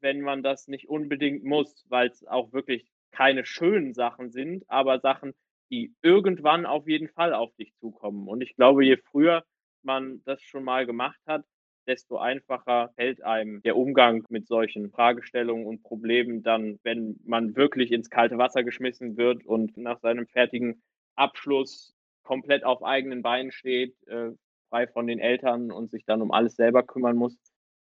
wenn 0.00 0.20
man 0.20 0.42
das 0.42 0.68
nicht 0.68 0.88
unbedingt 0.88 1.44
muss, 1.44 1.84
weil 1.88 2.08
es 2.08 2.26
auch 2.26 2.52
wirklich 2.52 2.86
keine 3.12 3.44
schönen 3.44 3.94
Sachen 3.94 4.30
sind, 4.30 4.64
aber 4.68 5.00
Sachen, 5.00 5.34
die 5.70 5.94
irgendwann 6.02 6.66
auf 6.66 6.88
jeden 6.88 7.08
Fall 7.08 7.34
auf 7.34 7.54
dich 7.56 7.74
zukommen. 7.76 8.28
Und 8.28 8.40
ich 8.40 8.56
glaube, 8.56 8.84
je 8.84 8.96
früher 8.96 9.44
man 9.82 10.22
das 10.24 10.42
schon 10.42 10.64
mal 10.64 10.86
gemacht 10.86 11.20
hat, 11.26 11.44
desto 11.86 12.18
einfacher 12.18 12.90
fällt 12.94 13.22
einem 13.22 13.60
der 13.62 13.76
Umgang 13.76 14.24
mit 14.28 14.46
solchen 14.46 14.90
Fragestellungen 14.90 15.66
und 15.66 15.82
Problemen 15.82 16.42
dann, 16.42 16.78
wenn 16.84 17.18
man 17.24 17.56
wirklich 17.56 17.90
ins 17.90 18.10
kalte 18.10 18.38
Wasser 18.38 18.62
geschmissen 18.62 19.16
wird 19.16 19.44
und 19.44 19.76
nach 19.76 19.98
seinem 20.00 20.26
fertigen 20.26 20.82
Abschluss 21.16 21.94
komplett 22.22 22.64
auf 22.64 22.84
eigenen 22.84 23.22
Beinen 23.22 23.50
steht, 23.50 23.96
äh, 24.06 24.30
frei 24.68 24.86
von 24.86 25.06
den 25.06 25.18
Eltern 25.18 25.72
und 25.72 25.90
sich 25.90 26.04
dann 26.04 26.22
um 26.22 26.30
alles 26.30 26.54
selber 26.54 26.82
kümmern 26.82 27.16
muss, 27.16 27.36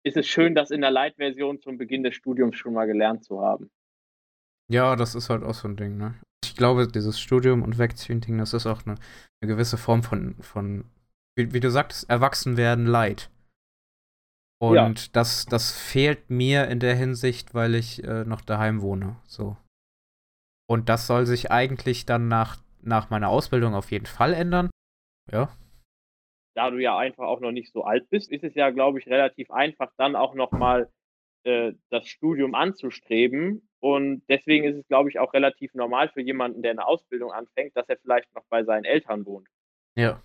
ist 0.02 0.16
es 0.16 0.26
schön, 0.26 0.54
das 0.54 0.70
in 0.70 0.80
der 0.80 0.90
Light-Version 0.90 1.60
zum 1.60 1.78
Beginn 1.78 2.02
des 2.02 2.14
Studiums 2.14 2.56
schon 2.56 2.74
mal 2.74 2.86
gelernt 2.86 3.24
zu 3.24 3.40
haben. 3.40 3.70
Ja, 4.70 4.96
das 4.96 5.14
ist 5.14 5.30
halt 5.30 5.42
auch 5.42 5.54
so 5.54 5.68
ein 5.68 5.76
Ding, 5.76 5.96
ne? 5.96 6.14
Ich 6.44 6.56
glaube, 6.56 6.86
dieses 6.86 7.20
Studium- 7.20 7.62
und 7.62 7.78
Wegziehen-Ding, 7.78 8.38
das 8.38 8.54
ist 8.54 8.66
auch 8.66 8.86
eine, 8.86 8.96
eine, 9.40 9.52
gewisse 9.52 9.76
Form 9.76 10.02
von, 10.02 10.36
von 10.40 10.84
wie, 11.36 11.52
wie 11.52 11.60
du 11.60 11.70
sagst, 11.70 12.08
Erwachsenwerden 12.08 12.86
Leid. 12.86 13.30
Und 14.62 14.74
ja. 14.74 14.92
das, 15.12 15.46
das 15.46 15.72
fehlt 15.72 16.30
mir 16.30 16.68
in 16.68 16.80
der 16.80 16.94
Hinsicht, 16.94 17.54
weil 17.54 17.74
ich 17.74 18.04
äh, 18.04 18.24
noch 18.24 18.42
daheim 18.42 18.82
wohne. 18.82 19.16
So. 19.26 19.56
Und 20.68 20.88
das 20.88 21.06
soll 21.06 21.26
sich 21.26 21.50
eigentlich 21.50 22.06
dann 22.06 22.28
nach, 22.28 22.58
nach 22.82 23.10
meiner 23.10 23.28
Ausbildung 23.28 23.74
auf 23.74 23.90
jeden 23.90 24.06
Fall 24.06 24.34
ändern. 24.34 24.70
Ja, 25.32 25.50
da 26.54 26.70
du 26.70 26.78
ja 26.78 26.96
einfach 26.96 27.24
auch 27.24 27.40
noch 27.40 27.52
nicht 27.52 27.72
so 27.72 27.84
alt 27.84 28.08
bist, 28.10 28.30
ist 28.30 28.44
es 28.44 28.54
ja, 28.54 28.70
glaube 28.70 28.98
ich, 28.98 29.06
relativ 29.06 29.50
einfach, 29.50 29.92
dann 29.96 30.16
auch 30.16 30.34
nochmal 30.34 30.90
äh, 31.44 31.72
das 31.90 32.06
Studium 32.06 32.54
anzustreben. 32.54 33.68
Und 33.80 34.22
deswegen 34.28 34.64
ist 34.64 34.76
es, 34.76 34.86
glaube 34.88 35.08
ich, 35.08 35.18
auch 35.18 35.32
relativ 35.32 35.72
normal 35.74 36.10
für 36.10 36.20
jemanden, 36.20 36.62
der 36.62 36.72
eine 36.72 36.86
Ausbildung 36.86 37.32
anfängt, 37.32 37.76
dass 37.76 37.88
er 37.88 37.96
vielleicht 37.98 38.34
noch 38.34 38.44
bei 38.50 38.64
seinen 38.64 38.84
Eltern 38.84 39.24
wohnt. 39.24 39.48
Ja. 39.96 40.22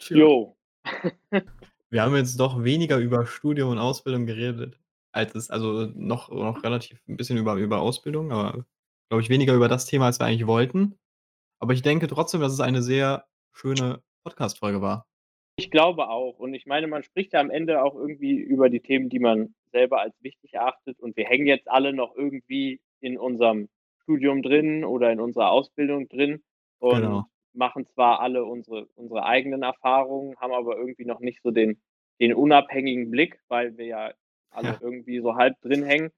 Jo. 0.00 0.56
Wir 1.90 2.02
haben 2.02 2.16
jetzt 2.16 2.38
doch 2.38 2.62
weniger 2.64 2.98
über 2.98 3.26
Studium 3.26 3.70
und 3.70 3.78
Ausbildung 3.78 4.26
geredet, 4.26 4.78
als 5.12 5.34
es, 5.34 5.50
also 5.50 5.86
noch, 5.94 6.30
noch 6.30 6.62
relativ 6.62 7.00
ein 7.08 7.16
bisschen 7.16 7.38
über, 7.38 7.54
über 7.54 7.80
Ausbildung, 7.80 8.30
aber 8.30 8.66
glaube 9.08 9.22
ich 9.22 9.30
weniger 9.30 9.54
über 9.54 9.68
das 9.68 9.86
Thema, 9.86 10.06
als 10.06 10.20
wir 10.20 10.26
eigentlich 10.26 10.46
wollten. 10.46 10.98
Aber 11.60 11.72
ich 11.72 11.82
denke 11.82 12.06
trotzdem, 12.06 12.40
dass 12.40 12.52
es 12.52 12.60
eine 12.60 12.82
sehr 12.82 13.26
schöne 13.52 14.02
Podcast-Folge 14.28 14.82
war. 14.82 15.06
Ich 15.56 15.70
glaube 15.70 16.08
auch. 16.08 16.38
Und 16.38 16.54
ich 16.54 16.66
meine, 16.66 16.86
man 16.86 17.02
spricht 17.02 17.32
ja 17.32 17.40
am 17.40 17.50
Ende 17.50 17.82
auch 17.82 17.94
irgendwie 17.94 18.36
über 18.36 18.68
die 18.68 18.80
Themen, 18.80 19.08
die 19.08 19.18
man 19.18 19.54
selber 19.72 20.00
als 20.00 20.14
wichtig 20.22 20.54
erachtet. 20.54 21.00
Und 21.00 21.16
wir 21.16 21.24
hängen 21.24 21.46
jetzt 21.46 21.68
alle 21.68 21.92
noch 21.92 22.14
irgendwie 22.14 22.80
in 23.00 23.16
unserem 23.18 23.68
Studium 24.02 24.42
drin 24.42 24.84
oder 24.84 25.10
in 25.10 25.20
unserer 25.20 25.50
Ausbildung 25.50 26.08
drin 26.08 26.42
und 26.78 27.00
genau. 27.00 27.24
machen 27.54 27.86
zwar 27.94 28.20
alle 28.20 28.44
unsere, 28.44 28.86
unsere 28.94 29.24
eigenen 29.24 29.62
Erfahrungen, 29.62 30.36
haben 30.36 30.52
aber 30.52 30.76
irgendwie 30.76 31.04
noch 31.04 31.20
nicht 31.20 31.40
so 31.42 31.50
den, 31.50 31.80
den 32.20 32.34
unabhängigen 32.34 33.10
Blick, 33.10 33.40
weil 33.48 33.76
wir 33.76 33.86
ja 33.86 34.12
alle 34.50 34.68
ja. 34.68 34.78
irgendwie 34.80 35.20
so 35.20 35.36
halb 35.36 35.60
drin 35.60 35.82
hängen. 35.82 36.10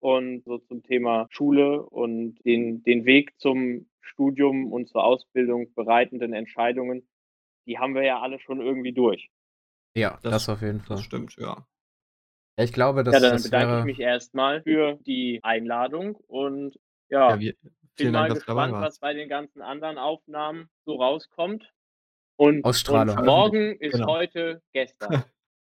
Und 0.00 0.44
so 0.44 0.58
zum 0.58 0.84
Thema 0.84 1.26
Schule 1.30 1.82
und 1.82 2.38
den, 2.44 2.84
den 2.84 3.04
Weg 3.04 3.32
zum 3.38 3.88
Studium 4.00 4.72
und 4.72 4.88
zur 4.88 5.02
Ausbildung 5.02 5.72
bereitenden 5.74 6.32
Entscheidungen 6.32 7.02
die 7.68 7.78
haben 7.78 7.94
wir 7.94 8.02
ja 8.02 8.20
alle 8.20 8.40
schon 8.40 8.60
irgendwie 8.60 8.92
durch. 8.92 9.30
Ja, 9.94 10.18
das, 10.22 10.32
das 10.32 10.48
auf 10.48 10.62
jeden 10.62 10.80
Fall. 10.80 10.96
Das 10.96 11.04
stimmt, 11.04 11.36
ja. 11.36 11.66
Ja, 12.56 12.64
ich 12.64 12.72
glaube, 12.72 13.04
dass 13.04 13.14
Ja, 13.14 13.20
dann 13.20 13.32
das 13.32 13.44
bedanke 13.44 13.68
wäre... 13.68 13.78
ich 13.80 13.84
mich 13.84 14.00
erstmal 14.00 14.62
für 14.62 14.94
die 15.06 15.40
Einladung 15.42 16.16
und 16.26 16.78
ja, 17.08 17.30
ja 17.30 17.38
wir, 17.38 17.54
bin 17.96 18.12
mal 18.12 18.28
Dank, 18.28 18.34
gespannt, 18.44 18.72
was 18.72 18.98
bei 18.98 19.12
den 19.12 19.28
ganzen 19.28 19.62
anderen 19.62 19.98
Aufnahmen 19.98 20.68
so 20.84 20.96
rauskommt. 20.96 21.72
Und, 22.36 22.64
Ausstrahlung. 22.64 23.18
und 23.18 23.26
morgen 23.26 23.76
ist 23.76 23.92
genau. 23.92 24.06
heute 24.06 24.62
gestern. 24.72 25.24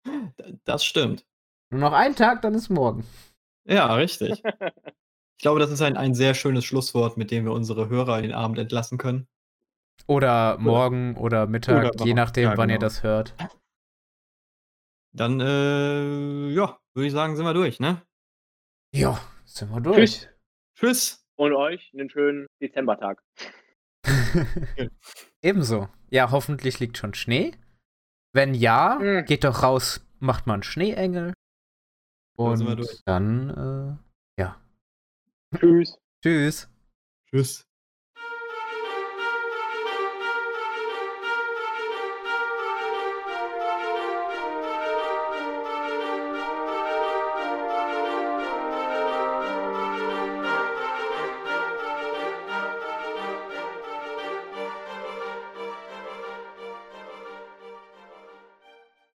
das 0.64 0.84
stimmt. 0.84 1.26
Nur 1.70 1.80
noch 1.80 1.92
ein 1.92 2.16
Tag, 2.16 2.42
dann 2.42 2.54
ist 2.54 2.70
morgen. 2.70 3.06
Ja, 3.66 3.94
richtig. 3.94 4.42
ich 5.36 5.42
glaube, 5.42 5.60
das 5.60 5.70
ist 5.70 5.82
ein, 5.82 5.96
ein 5.96 6.14
sehr 6.14 6.34
schönes 6.34 6.64
Schlusswort, 6.64 7.16
mit 7.16 7.30
dem 7.30 7.44
wir 7.44 7.52
unsere 7.52 7.88
Hörer 7.88 8.16
in 8.16 8.24
den 8.24 8.32
Abend 8.32 8.58
entlassen 8.58 8.96
können. 8.96 9.28
Oder 10.06 10.58
morgen 10.58 11.16
oder, 11.16 11.46
Mittag, 11.46 11.94
oder 11.94 12.04
je 12.04 12.14
nachdem, 12.14 12.50
ja, 12.50 12.56
wann 12.56 12.68
ihr 12.68 12.76
genau. 12.76 12.86
das 12.86 13.02
hört. 13.02 13.34
Dann, 15.12 15.40
äh, 15.40 16.48
ja, 16.48 16.78
würde 16.94 17.06
ich 17.06 17.12
sagen, 17.12 17.36
sind 17.36 17.44
wir 17.44 17.54
durch, 17.54 17.80
ne? 17.80 18.02
Ja, 18.92 19.18
sind 19.44 19.70
wir 19.70 19.80
durch. 19.80 19.96
Tschüss. 19.96 20.28
Tschüss. 20.76 21.26
Und 21.36 21.52
euch 21.52 21.90
einen 21.94 22.10
schönen 22.10 22.46
Dezembertag. 22.60 23.22
Ebenso. 25.42 25.88
Ja, 26.10 26.30
hoffentlich 26.30 26.80
liegt 26.80 26.98
schon 26.98 27.14
Schnee. 27.14 27.52
Wenn 28.32 28.54
ja, 28.54 28.98
mhm. 29.00 29.24
geht 29.24 29.44
doch 29.44 29.62
raus, 29.62 30.06
macht 30.18 30.46
mal 30.46 30.54
einen 30.54 30.62
Schneeengel. 30.62 31.32
Und 32.36 33.02
dann, 33.06 33.50
äh, 34.36 34.40
ja. 34.40 34.60
Tschüss. 35.56 35.96
Tschüss. 36.22 36.68
Tschüss. 37.30 37.64